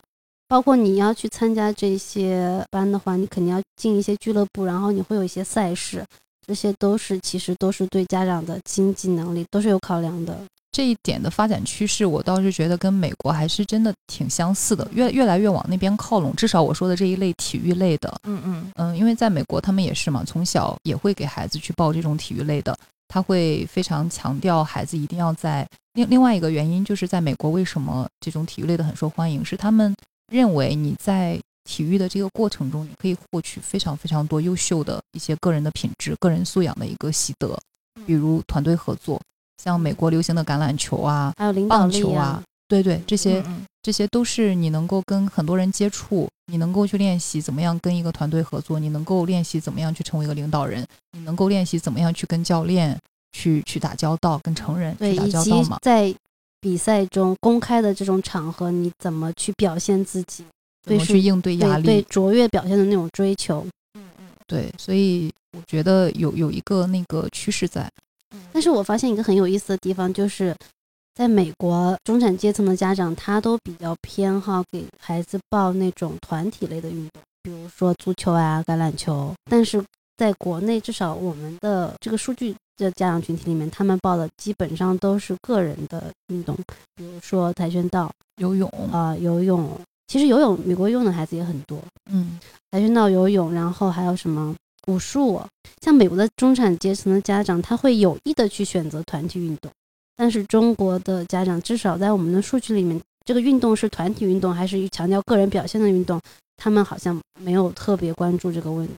[0.47, 6.05] 包括你要去参加这些班的话，你肯定要进一些俱乐部，然后你会有一些赛事，
[6.47, 10.39] 这些都是其实都是对家长的经济能力都是有考量的。
[10.71, 16.35] 这一点的发展趋势，我倒是觉得跟美国还是真的挺相似的，越越来越往那边靠拢。
[16.35, 22.77] 至少我说的这一类体育类的，嗯嗯，嗯，因为在美国他们也是嘛，从小也会给孩子去报这种体育类的，
[23.07, 29.95] 他会非常强调孩子一定要在另另外一个原因就是在美国为什么这种体育类的很受欢迎，是他们
[30.33, 37.59] 认为你在体育的这个过程中，你可以获取非常非常多优秀的一些个人的品质、个人素养的一个习得，
[38.07, 39.21] 比如团队合作，
[39.63, 42.01] 像美国流行的橄榄球啊、还有领导棒力啊。
[42.01, 43.67] 球啊，，对对，这些嗯嗯。
[43.85, 50.83] 这些都是你能够跟很多人接触，你能够去练习怎么样跟一个团队合作，你能够练习怎么样去成为一个领导人，
[51.13, 52.99] 你能够练习怎么样去跟教练
[53.33, 55.79] 去去打交道，跟成人，去打交道嘛。
[55.83, 56.15] 在
[56.65, 60.43] 比赛中公开的这种场合，你怎么去表现自己，
[60.83, 62.03] 怎么对去应对压力对？
[62.09, 63.67] 卓越表现的那种追求。
[63.93, 67.87] 嗯嗯对，所以我觉得有有一个那个趋势在。
[68.51, 70.57] 但是我发现一个很有意思的地方，就是
[71.15, 79.35] 在美国中产阶层的家长，他都比较偏好给孩子报那种团体类的运动，比如说足球啊、橄榄球。
[79.51, 79.85] 但是
[80.17, 86.57] 在国内，至少我们的这个数据的家长群体里面，他们报的基本上都是个人的运动，
[86.95, 89.71] 比如说跆拳道游泳，啊、游泳、
[90.07, 92.39] 其实游泳，美国游泳的孩子也很多，嗯，
[92.71, 94.55] 跆拳道、游泳，然后还有什么
[94.87, 95.41] 武术。
[95.83, 99.71] 像美国的中产阶层的家长，他会有意的去选择团体运动，
[100.17, 106.21] 但是中国的家长，至少在我们的数据里面，这个运动是团体运动还是强调个人表现的运动，
[106.57, 108.95] 他们好像没有特别关注这个问题。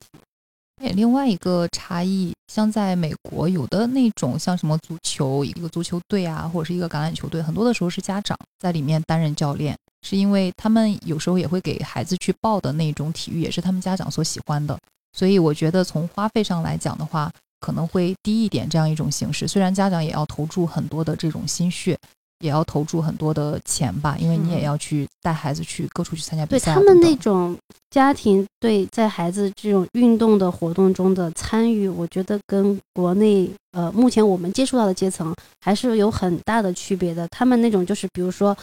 [0.82, 14.78] 哎，另外一个差异，像在美国，有的那种像什么足球一个足球队啊，或者是一个橄榄球队，很多的时候是家长在里面担任教练，是因为他们有时候也会给孩子去报的那种体育，也是他们家长所喜欢的。
[15.16, 19.48] 所以我觉得从花费上来讲的话，可能会低一点这样一种形式。
[19.48, 21.98] 虽然家长也要投注很多的这种心血。
[22.40, 26.72] 也要投注很多的钱吧，因为你也要去带孩子去各处去参加比赛。
[26.72, 27.56] 对他们那种
[27.90, 37.26] 家庭对在孩子这种运动的活动中的参与，我觉得跟国内呃目前我们接触到的阶层还是有很大的区别的。
[37.28, 38.56] 他们那种就是比如说。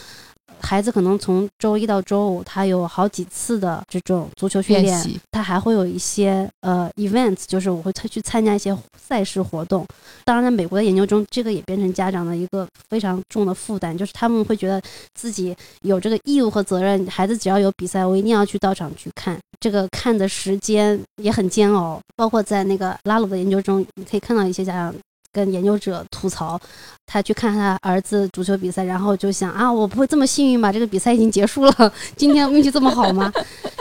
[0.60, 9.86] 孩子可能从周一到周五，他有好几次的这种足球训练，他还会有一些呃 events，就是我会去参加一些赛事活动。
[10.24, 14.80] 当然，在美国的研究中，这个也变成家长的一个非常重的负担，就是他们会觉得
[15.14, 19.38] 自己有这个义务和责任，孩子只要有比赛，我一定要去到场去看。
[19.60, 24.94] 这个看的时间也很煎熬，包括在那个拉鲁的研究中，你可以看到一些家长。
[25.34, 26.58] 跟研究者吐槽，
[27.04, 30.72] 他去看他儿子足球比赛，然后就想啊，我不会这么幸运吧？
[30.72, 33.30] 这个比赛已经结束了，今天运气这么好吗？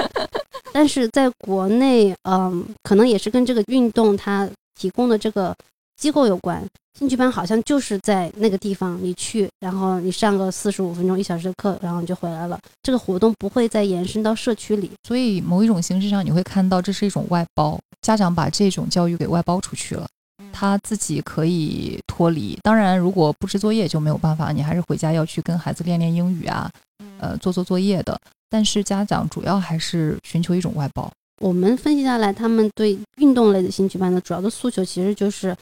[0.74, 5.56] 但是在国内，嗯，可能也是跟这个运动它提供的这个
[5.96, 6.66] 机构有关。
[7.00, 12.60] 兴趣班好像就是在那个地方，你去，然后你上个四十五分钟、一小时的课，然后你就回来了。
[12.84, 20.08] 这个活动不会再延伸到社区里，所以某一种形式上，你会看到这是一种外包，家长把这种教育给外包出去了。
[20.54, 26.72] 他自己可以脱离，当然，如果布置作业就没有办法，你还是回家要去跟孩子练练英语啊，
[27.20, 28.18] 呃，做做作业的。
[28.50, 31.12] 但是家长主要还是寻求一种外包。
[31.42, 35.54] 我们分析下来，他们对运动类的兴趣班的主要的诉求其实就是。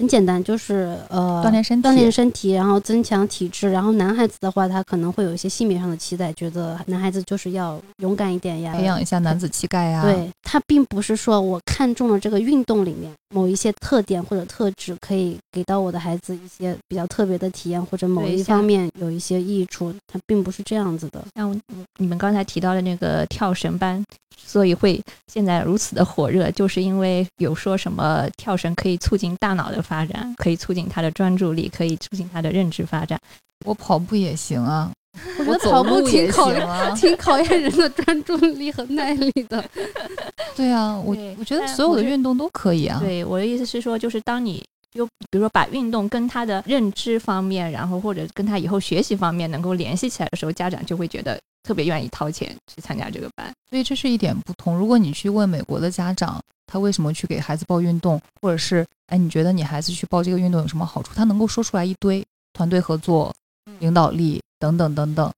[0.00, 3.70] 很简单，就是呃锻炼身体，锻炼身体，然后增强体质。
[3.70, 10.02] 然后男孩子的话，他可能会有一些性别上的期待，觉得男孩子就是要勇敢一点呀，培养一下男子气概呀。
[10.02, 21.24] 对他并不是说我看中了这个运动里面某一些特点或者特质，可以给到我的孩子一些比较特别的体验，或者某一方面有一些益处，它并不是这样子的。
[21.34, 21.60] 像
[21.98, 24.02] 你们刚才提到的那个跳绳班，
[24.36, 29.80] 所以会现在如此的火热，就是因为有说什么跳绳可以促进大脑的。
[29.80, 33.18] 发展可以促进他的专注力，可以促进他的认知发展。
[33.64, 34.92] 我跑步也行啊，
[35.38, 39.64] 我觉得跑步挺考验、 挺考验人的专注力和耐力的。
[40.56, 42.98] 对啊，我我觉得所有的运动都可以啊。
[43.00, 53.52] 对，我的意思是说，就是当你就比如说把运动跟他的认知方面，然后或者跟他以后学习方面能够联系起来的时候，家长就会觉得特别愿意掏钱去参加这个班。
[53.68, 54.76] 所以这是一点不同。
[54.76, 56.40] 如果你去问美国的家长。
[56.72, 61.10] 他为什么去给孩子报运动，或者是哎，你觉得你孩子去报这个运动有什么好处？
[61.16, 63.34] 他能够说出来一堆团队合作、
[63.80, 65.28] 领导力等等等等。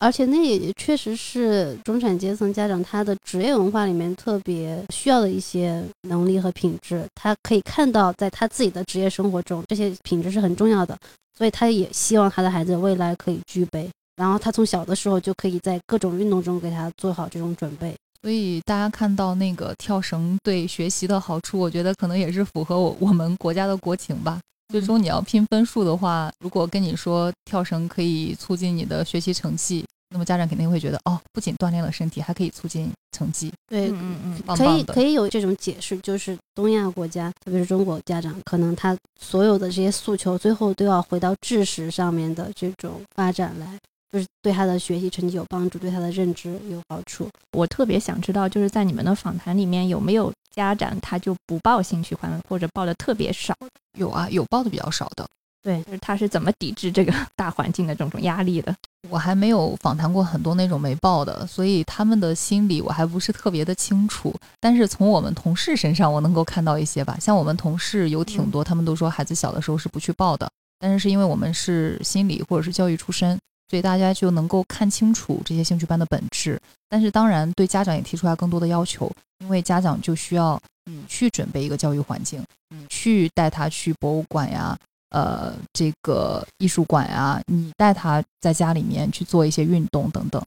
[0.00, 7.04] 而且那也确实是中产阶层家长他的职业文化里面特别需要的一些能力和品质。
[7.14, 10.96] 他可以看到在他自己的职业生活中，这些品质是很重要的，
[11.36, 13.90] 所以他也希望他的孩子未来可以具备。
[14.16, 17.94] 然后他从小的时候就可以在各种运动中给他做好这种准备。
[18.22, 24.40] 所以大家看到那个跳绳对学习的好处，我觉得可能也是符合我我们国家的国情吧。
[24.70, 33.52] 最终你要拼分数的话，如果跟你说跳绳可以促进你的学习成绩，那么家长肯定会觉得哦，不仅锻炼了身体，还可以促进成绩。
[33.68, 43.78] 对，嗯嗯，可以可以有这种解释，就是东亚国家，特别是中国家长，可能他所有的这些诉求，最后都要回到知识上面的这种发展来。
[44.12, 47.28] 就是对他的学习成绩有帮助，对他的认知有好处。
[47.52, 53.54] 我特别想知道，就是在你们的访谈里面有没有家长他就不报兴趣班，或者报的特别少？
[53.98, 55.26] 有啊，有报的比较少的。
[55.62, 58.74] 对，就是他是怎么抵制这个 大环境的这种压力的？
[59.10, 64.34] 我还没有访谈过很多那种没报的，所以他们的心理我还不是特别的清楚。
[64.58, 67.16] 但是从我们同事身上，我能够看到一些吧。
[67.20, 73.38] 像我们同事有挺多，他们都说孩子小的时候是不去报的，但是是因为我们是心理或者是教育出身。
[73.70, 79.08] 所以大家就能够看清楚这些兴趣班的本质，但是当然对家长也提出来更多的要求，
[79.38, 84.76] 因为家长就需要你去准备一个教育环境，你去带他去博物馆呀，
[85.10, 90.42] 呃，这个艺术馆呀，你带他在家里面去做一些运动等等。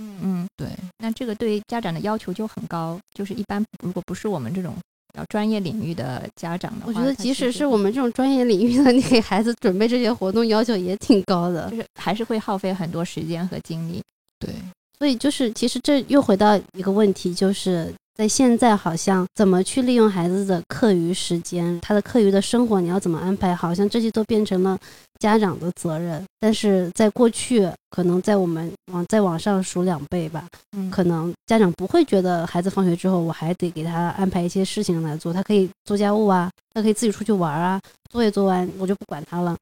[0.00, 0.68] 嗯嗯，对，
[0.98, 4.76] 那这个对家长的要求就很高，就是一般如果不是我们这种。
[5.26, 14.02] 专业领域的家长的话，我觉得即使是我们这种专业领域的，你给孩子准备这些活动要求也挺高的，就是还是会耗费很多时间和精力。
[14.38, 14.54] 对，
[14.98, 24.76] 所以就是，其实这又回到一个问题，就是在现在好像怎么去利用孩子的课余时间，他的课余的生活你要怎么安排，好像这些都变成了
[25.20, 26.20] 家长的责任。
[26.40, 39.56] 但是在过去，可能在我们往再往上数两倍吧，嗯可能家长不会觉得孩子放学之后我还得给他安排一些事情来做，他可以做家务啊，他可以自己出去玩啊，作业做完我就不管他了。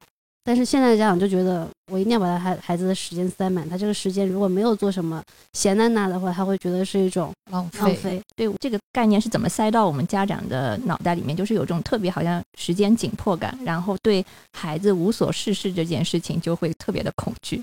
[0.47, 5.21] 但是现在的家长就觉得我一定要把他孩孩子的时间塞满，他这个时间如果没有做什么
[5.51, 7.79] 闲在那的话，他会觉得是一种浪费。
[7.81, 8.21] 浪费。
[8.33, 11.35] 对这个概念是怎么塞到我们家长的脑袋里面？
[11.35, 17.61] 就是有种特别好像时间紧迫感，然后对孩子无所事事这件事情就会特别的恐惧。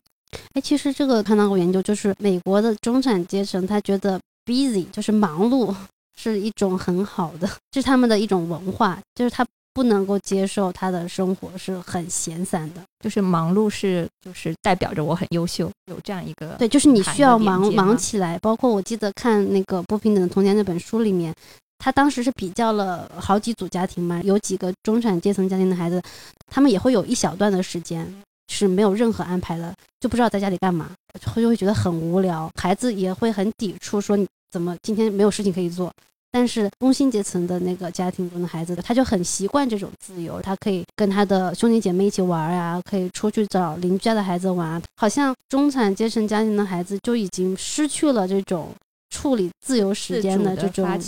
[0.53, 5.75] 哎，其实这个看到过研究，就是美国的中产阶层，他觉得 busy 就是忙碌
[6.15, 9.43] 是一种很好的，这是他们的一种文化，就是他
[9.75, 12.81] 不能够接受他的生活是很闲散的。
[13.01, 18.39] 就是忙碌是就是代表着我很优秀，有这样一个对，就是你需要忙忙起来。
[18.39, 21.35] 包括我记得看那个《不平等的童年》那本书里面，
[21.79, 26.01] 他当时是比较了好几组家庭嘛，有几个中产阶层家庭的孩子，
[26.47, 28.11] 他们也会有一小段的时间
[28.49, 35.93] 是没有任何安排的，就不知道在家里干嘛，就会觉得很无聊，孩子也会很抵触，说你怎么今天没有事情可以做。
[36.35, 44.83] 但是工薪阶层的那个家庭中的孩子，他就很习惯这种自由，他可以跟他的兄弟姐妹一起玩呀、可以出去找邻居家的孩子玩啊。
[44.97, 48.73] 好像中产阶层家庭的孩子就已经失去了这种
[49.11, 51.01] 处理自由时间的这种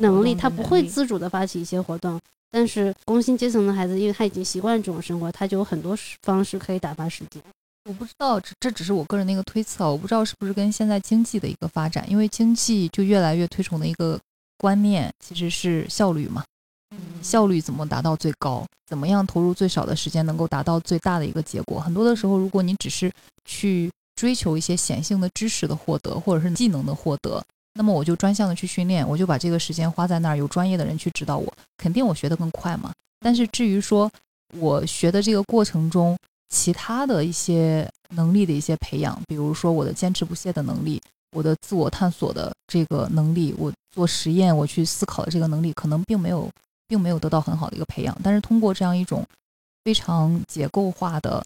[0.00, 2.20] 能力，他不会自主的发起一些活动。
[2.50, 7.42] 但是工薪阶层的孩子，因为他已经习惯这种生活，他就有很多方式可以打发时间。
[7.88, 14.18] 我不知道，这这只是我个人的一个推测啊，我不知道是不是跟现在经济的一个发展，因为经济就越来越推崇的一个
[14.58, 16.44] 观念其实是效率嘛，
[17.22, 21.80] 效率怎么达到最高，怎么样投入最少的时间能够达到最大的一个结果。
[21.80, 23.10] 很多的时候，如果你只是
[23.44, 27.42] 去追求一些显性的知识的获得，或者是技能的获得，
[27.74, 32.92] 那么我就专项的去训练，我就把这个时间花在那儿，有专业的人去指导我，肯定我学得更快嘛。
[33.20, 34.10] 但是至于说
[34.58, 36.16] 我学的这个过程中，
[36.48, 41.00] 其他的一些能力的一些培养，比如说我的坚持不懈的能力，
[41.36, 46.48] 我的自我探索的这个能力，我做实验，我去思考的这个能力，可能并没有，
[46.86, 48.16] 并没有得到很好的一个培养。
[48.22, 49.24] 但是通过这样一种
[49.82, 51.42] 非常结构化的、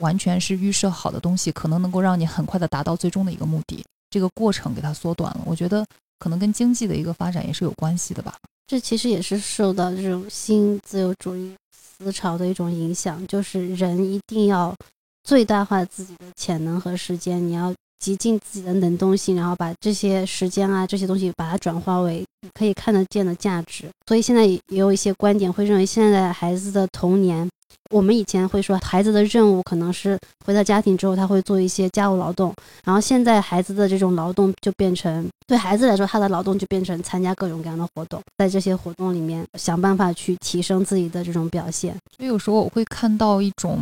[0.00, 3.84] 完全是预设好的东西，可能能够让你很快的达到最终的一个目的。
[4.10, 5.86] 这个过程给它缩短了，我觉得
[6.18, 8.34] 可能跟经济的一个发展也是有关系的吧。
[8.66, 14.74] 这其实也是受到这种新自由主义思潮的一种影响，就是人一定要
[15.24, 23.88] 最大化自己的潜能和时间，你要极尽自己的能动性，然后把这些时间啊这些东西把它转化为可以看得见的价值。
[24.08, 27.48] 所以现在也有一些观点会认为，现在孩子的童年，
[27.90, 32.52] 我们以前会说孩子的任务可能是回到家庭之后他会做一些家务劳动，
[32.84, 41.94] 然后现在孩子的这种劳动就变成对孩子来说，他的劳动就变成参加各种各样的活动，在这些活动里面想办法去提升自己的这种表现。
[42.16, 43.78] 所以有时候我会看到一种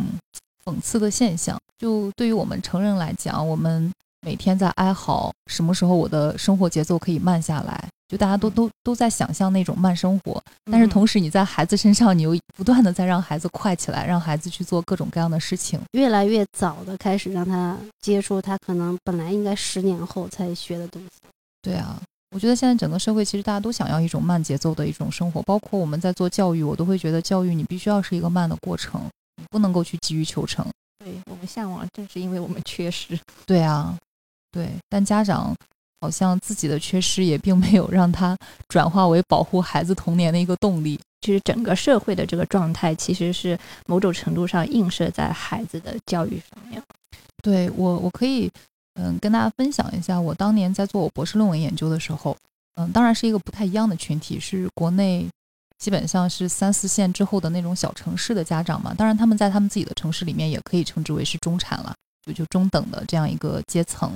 [0.63, 3.91] 讽刺的现象，就对于我们成人来讲，我们
[4.21, 10.41] 每天在哀嚎什么时候我的生活节奏可以慢下来，就大家都都都在想象那种慢生活，
[10.71, 15.79] 但是同时你在孩子身上，你又不断的在让孩子快起来，让孩子去做各种各样的事情。
[15.93, 21.09] 越来越早的开始让他接触他可能本来应该十年后才学的东西。
[21.63, 21.99] 对啊，
[22.29, 29.01] 我觉得现在整个社会其实大家都想要一种慢节奏的一种生活，包括我们在做教育，我都会觉得教育你必须要是一个慢的过程，
[29.37, 30.63] 你不能够去急于求成。
[31.03, 33.19] 对我们向往，正是因为我们缺失。
[33.47, 33.97] 对啊，
[34.51, 35.55] 对，但家长
[36.01, 38.37] 好像自己的缺失也并没有让他
[38.67, 40.99] 转化为保护孩子童年的一个动力。
[41.21, 46.81] 其实整个社会的这个状态，其实是某种程度上映射在孩子的教育上面。
[47.43, 48.49] 对我，我可以
[48.95, 52.35] 嗯跟大家分享一下，我当年在做我博士论文研究的时候，
[52.75, 55.27] 嗯，当然是一个不太一样的群体，是国内
[55.77, 58.91] 基本上是三四线之后的那种小城市的家长嘛。
[58.97, 61.93] 当然，他们在他们自己的城市里面也可以称之为是中产了，
[62.25, 64.11] 就就中等的这样一个阶层。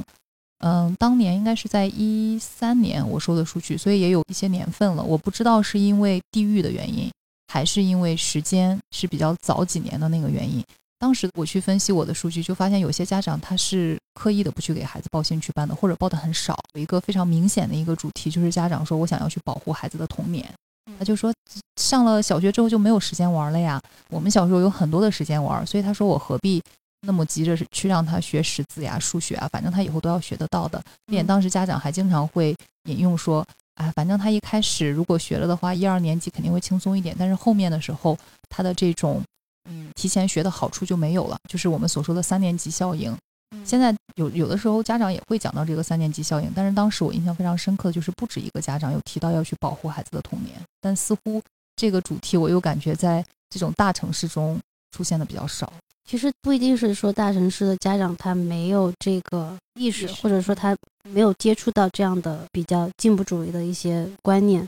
[0.59, 5.03] 嗯，当年应该是在一三年我收的数据，所以也有一些年份了。
[5.03, 7.11] 我不知道是因为地域的原因，
[7.51, 10.63] 还是因为时间是比较早几年的那个原因。
[10.97, 16.57] 当时我去分析我的数据，就发现有些家长他是刻意的不去给孩子报兴趣班的，或者报的很少。
[16.73, 20.49] 有一个非常明显的一个主题，就是家长说我想要去保护孩子的童年。
[20.97, 21.33] 他就说
[21.75, 23.79] 上了小学之后就没有时间玩了呀。
[24.09, 26.61] 我们小时候有很多的时间玩，所以他说我何必
[27.05, 30.81] 那么急着去让他学识字呀、数学啊，反正他以后都要学得到的。
[31.05, 32.55] 并且当时家长还经常会
[32.89, 33.45] 引用说，
[33.75, 38.17] 哎，反正他一开始如果学了的话，一二年级肯定会轻松一点，但是后面的时候
[38.49, 39.21] 他的这种
[39.69, 43.15] 嗯提前学的好处就没有了，就是我们所说的三年级效应。
[43.63, 51.41] 现在有有的时候家长也会讲到这个三年级效应，但是当时我印象非常深刻的就是不止一个家长有提到要去保护孩子的童年，但似乎
[51.75, 54.59] 这个主题我又感觉在这种大城市中
[54.91, 55.71] 出现的比较少。
[56.05, 60.75] 其实不一定是说大城市的家长他没有这个意识，或者说他
[61.09, 64.65] 没有接触到这样的比较进步主义的一些观念。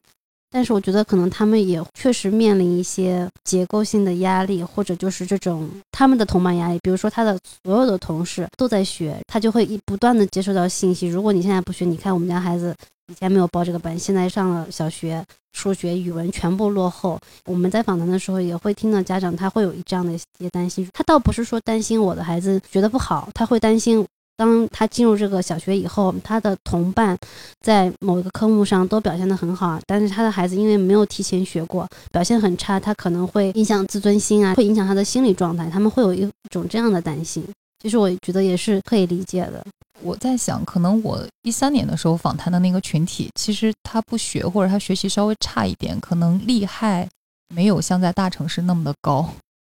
[0.49, 6.79] 但是我觉得可能他们也确实面临一些结构性的压力，或者就是这种他们的同伴压力。
[6.81, 11.07] 比如说他的所有的同事都在学，他就会一不断的接收到信息。
[11.07, 12.73] 如果你现在不学，你看我们家孩子
[13.07, 15.23] 以前没有报这个班，现在上了小学，
[15.53, 17.19] 数学、语文全部落后。
[17.45, 24.05] 我们在访谈的时候也会听到家长他会有这样的一些担心，他倒不是说担心我的孩子学得不好，他会担心。
[24.37, 27.17] 当他进入这个小学以后，他的同伴
[27.59, 37.43] 在某一个科目上都表现得很好，但是他的孩子因为没有提前学过，表现很差，他可能会影响自尊心啊，会影响他的心理状态，他们会有一种这样的担心。
[37.81, 39.65] 其实我觉得也是可以理解的。
[40.01, 47.07] 我在想，可能我一三年的时候访谈的那个群体，其实他不学或者他学习稍微差一点，可能厉害
[47.53, 49.27] 没有像在大城市那么的高。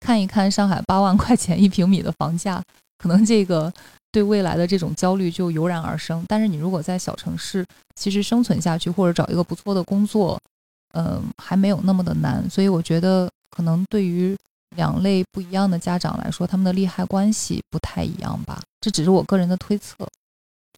[0.01, 2.63] 看一看上海八万块钱一平米的房价，
[2.99, 3.73] 可能这个
[4.11, 6.25] 对未来的这种焦虑就油然而生。
[6.29, 10.41] 但是你如果在小城市，其实生存下去或者找一个不错的工作，
[10.95, 12.49] 嗯、还没有那么的难。
[12.49, 14.37] 所以我觉得，可能对于
[14.77, 18.61] 两类不一样的家长来说，他们的利害关系不太一样吧。
[18.81, 19.95] 这只是我个人的推测。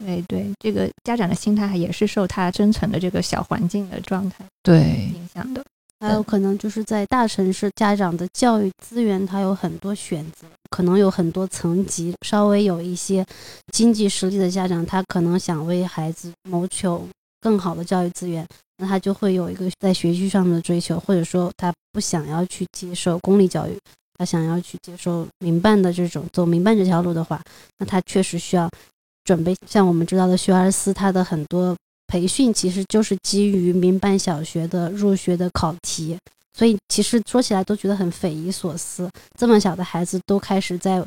[0.03, 5.63] 对对，这个家长的心态也是受他生存的这个小环境的状态对，影响的。
[6.01, 13.25] 还有可能就是在大城市，家长的教育资源他有很多选择，可能有很多层级，稍微有一些
[13.71, 17.07] 经济实力的家长，他可能想为孩子谋求
[17.43, 18.47] 更好的教育资源，
[18.79, 23.79] 那他就会有一个在学习上的追求，或者说他不想要去接受公立教育，
[24.17, 27.43] 他想要去接受民办的这种走民办这条路的话，
[27.79, 28.71] 那他确实需要
[29.25, 31.77] 准备像我们知道的学而思，他的很多
[32.11, 36.19] 培训其实就是基于民办小学的入学的考题，
[36.59, 39.09] 所以其实说起来都觉得很匪夷所思，
[39.39, 41.01] 这么小的孩子都开始在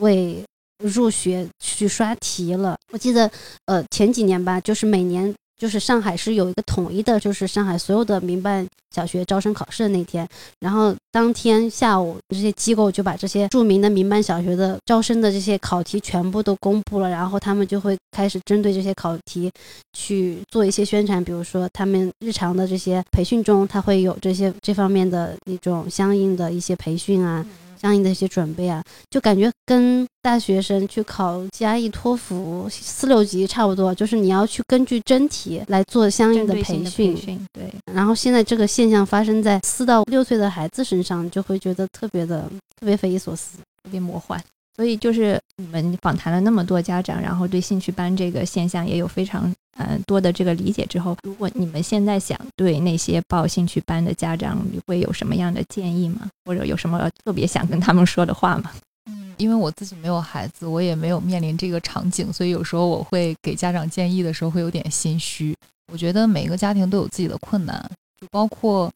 [0.00, 0.44] 为
[0.84, 2.76] 入学去刷题了。
[2.92, 3.30] 我记得，
[3.64, 10.26] 呃，前几年吧，就是每年就是上海是有一个统一的，就是上海所有的民办小学招生考试的那天，
[10.58, 19.48] 然后当天下午这些机构就把这些著名的民办小学的招生的这些考题全部都公布了，然后他们就会开始针对这些考题
[19.92, 27.46] 去做一些宣传，比如说他们日常的这些培训中，他会有这些这方面的一种相应的一些培训啊。
[27.82, 36.84] 相应的一些准备啊，就感觉跟大学生去考 GRE、托福四六级差不多，就是你要去根据真题来做相应的培。
[36.84, 43.58] 训，对，然后现在这个现象发生在四到六岁的孩子身上，就会觉得特别的特别匪夷所思。
[43.82, 44.40] 特别魔幻。
[44.74, 56.28] 所以就是你们访谈了那么多家长，然后对兴趣班这个现象也有非常呃多的这个理解之后，如果你们现在想对那些报兴趣班的家长，你会有什么样的建议吗？
[56.44, 58.72] 或者有什么特别想跟他们说的话吗？
[59.10, 65.54] 嗯，因为我自己没有孩子，我也没有面临这个场景，所以有时候我会给家长建议的时候会有点心虚。
[65.92, 68.90] 我觉得每个家庭都有自己的困难，就包括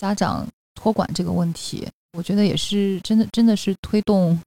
[0.00, 4.38] 家长托管这个问题，我觉得也是真的真的是推动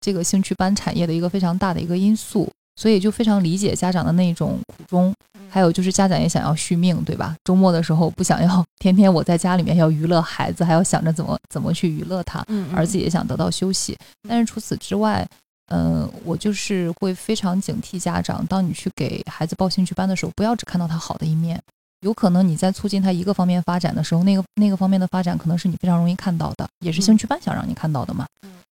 [0.00, 2.48] 这个兴趣班产业的一个非常大的一个因素。
[2.80, 5.12] 所以就非常理解家长的那种苦衷，
[5.50, 7.34] 还有就是家长也想要续命，对吧？
[7.42, 13.98] 周末的时候不想要天天我在家里面要娱乐孩子，还要想着怎么怎么去娱乐他，嗯儿子也想得到休息。
[14.28, 15.26] 但是除此之外，
[15.72, 21.60] 嗯、我就是会非常警惕家长，当你去给孩子报兴趣班的时候，不要只看到他好的一面。
[22.02, 28.24] 有可能你在促进他一个方面发展的时候，那个那个方面的发展可能是你非常容易看到的，也是兴趣班想让你看到的嘛。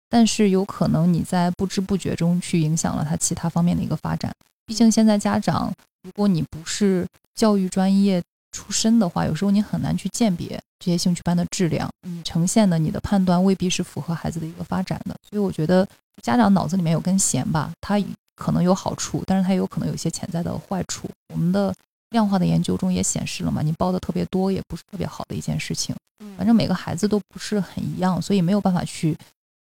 [0.08, 4.32] 但是有可能你在不知不觉中去影响了他其他方面的一个发展。
[4.64, 15.14] 毕竟现在家长，如果你不是教育专业出身的话，有时候你很难去鉴别这些兴趣班的质量，你呈现的你的判断未必是符合孩子的一个发展的。
[15.28, 15.86] 所以我觉得
[16.22, 18.02] 家长脑子里面有根弦吧，它
[18.34, 21.08] 可能有好处，但是它有可能有一些潜在的坏处。
[21.32, 21.74] 我们的
[22.10, 25.94] 量化的研究中也显示了嘛，你报的特别多也不是特别好的一件事情。
[26.36, 29.16] 反正每个孩子都不是很一样，所以没有办法去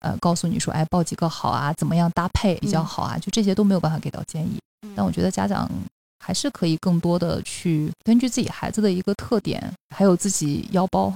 [0.03, 4.61] 呃告诉你说，哎，报几个好啊，怎么样搭配比较好啊，就这些都没有办法给到建议。
[4.94, 5.70] 但我觉得家长
[6.18, 11.12] 还是可以更多的去根据自己孩子的一个特点，还有自己腰包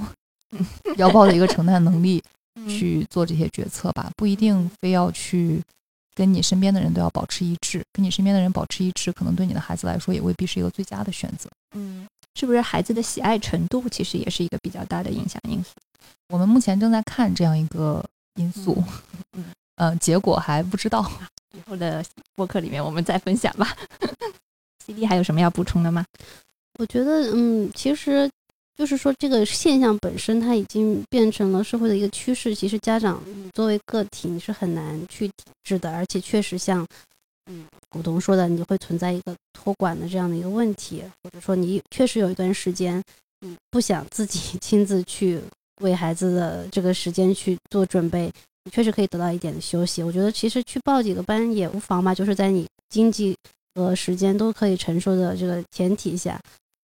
[0.97, 2.23] 腰包的一个承担能力
[2.67, 5.61] 去做这些决策吧，不一定非要去。
[6.17, 11.47] 跟你身边的人都要保持一致，跟你身边的人保持一致，可能对你的孩子来说也未必是一个最佳的选择。
[11.75, 15.73] 嗯，是不是孩子的喜爱程度其实也是一个比较大的影响因素？
[16.31, 18.03] 我们目前正在看这样一个
[18.37, 18.83] 因素，
[19.33, 19.45] 嗯
[19.77, 21.11] 呃，结果还不知道。
[21.55, 23.77] 以后的播客里面我们再分享吧。
[24.85, 26.05] CD 还有什么要补充的吗？
[26.79, 28.31] 我觉得，嗯，其实
[28.77, 32.55] 就是说这个现象本身，它已经变成了社会的一个趋势。
[32.55, 33.23] 其实家长
[33.55, 36.87] 作为个体，你是很难去抵制的，而且确实像，
[37.51, 43.03] 嗯，古董说的，你会存在一个托管的这样的一个问题，或者说你确实有一段时间，
[43.41, 45.41] 嗯不想自己 亲自去
[45.81, 48.31] 为孩子的这个时间去做准备，
[48.65, 50.03] 你确实可以得到一点的休息。
[50.03, 53.37] 我觉得其实去报几个班也无妨吧，就是在你经济
[53.75, 56.41] 和时间都可以承受的这个前提下。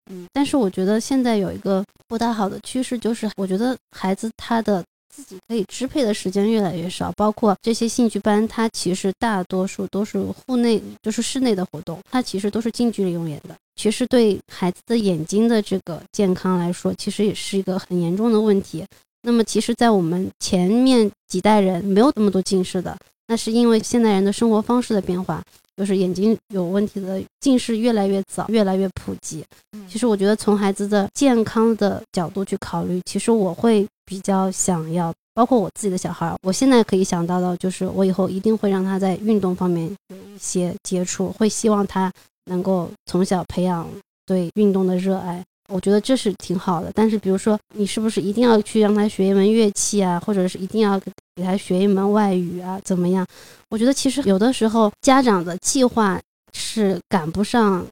[0.09, 4.81] 嗯，但是我觉得现在有一个不大好的趋势，就是我觉得孩子他的
[5.13, 13.55] 自己可以支配的时间越来越少，包括这些兴趣班，它其实大多数都是户内，就是室内的活动，它其实都是近距离用眼的。
[13.78, 18.84] 其实对孩子的眼睛的这个健康来说，其实也是一个很严重的问题。
[19.21, 22.97] 那么，其实，在我们前面几代人没有那么多近视的，
[23.28, 25.41] 那是因为现代人的生活方式的变化。
[25.78, 29.45] 就是眼睛有问题的近视越来越早，越来越普及。
[29.88, 42.11] 其实我觉得从孩子的健康的角度去考虑，其实我会比较想要，包括我自己的小孩，我现在可以想到的，就是我以后一定会让他在运动方面有一些接触，会希望他
[42.47, 43.87] 能够从小培养
[44.25, 45.43] 对运动的热爱。
[45.69, 50.97] 我觉得这是挺好的，但是比如说，你是不是一定要去让他学一门乐器啊，或者是一定要
[51.35, 52.79] 给他学一门外语啊？
[52.85, 53.27] 怎么样？
[53.69, 56.17] 我觉得其实有的时候家长的计划
[56.53, 57.85] 是赶不上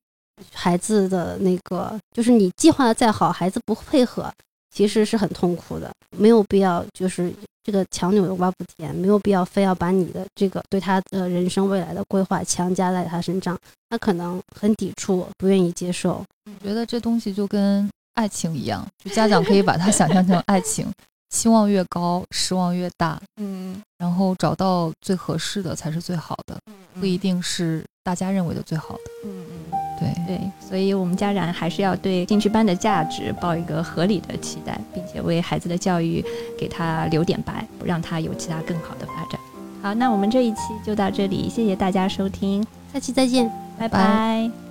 [0.53, 4.31] 孩子的那个，就是你计划的再好，孩子不配合，
[4.73, 5.91] 其实是很痛苦的。
[6.17, 7.29] 没有必要就是
[7.66, 13.57] 这个强扭的瓜不甜，没有必要非要把你的这个对他的人生未来的规划强加在他身上，
[13.89, 16.24] 他可能很抵触，不愿意接受。
[16.45, 20.88] 我觉得这东西就跟爱情一样，就家长可以把它想象成爱情，
[21.32, 23.20] 期望越高，失望越大。
[23.38, 26.59] 嗯，然后找到最合适的才是最好的，
[26.99, 29.01] 不一定是大家认为的最好的。
[29.26, 29.54] 嗯嗯，
[29.99, 30.09] 对。
[30.25, 36.23] 对，所以我们家长还是要对兴趣班的价值抱一个合理的期待，并且为孩子的教育
[36.57, 39.39] 给他留点白，让他有其他更好的发展。
[39.81, 44.64] 好，那我们这一期就到这里，谢谢大家收听，下期再见，拜拜拜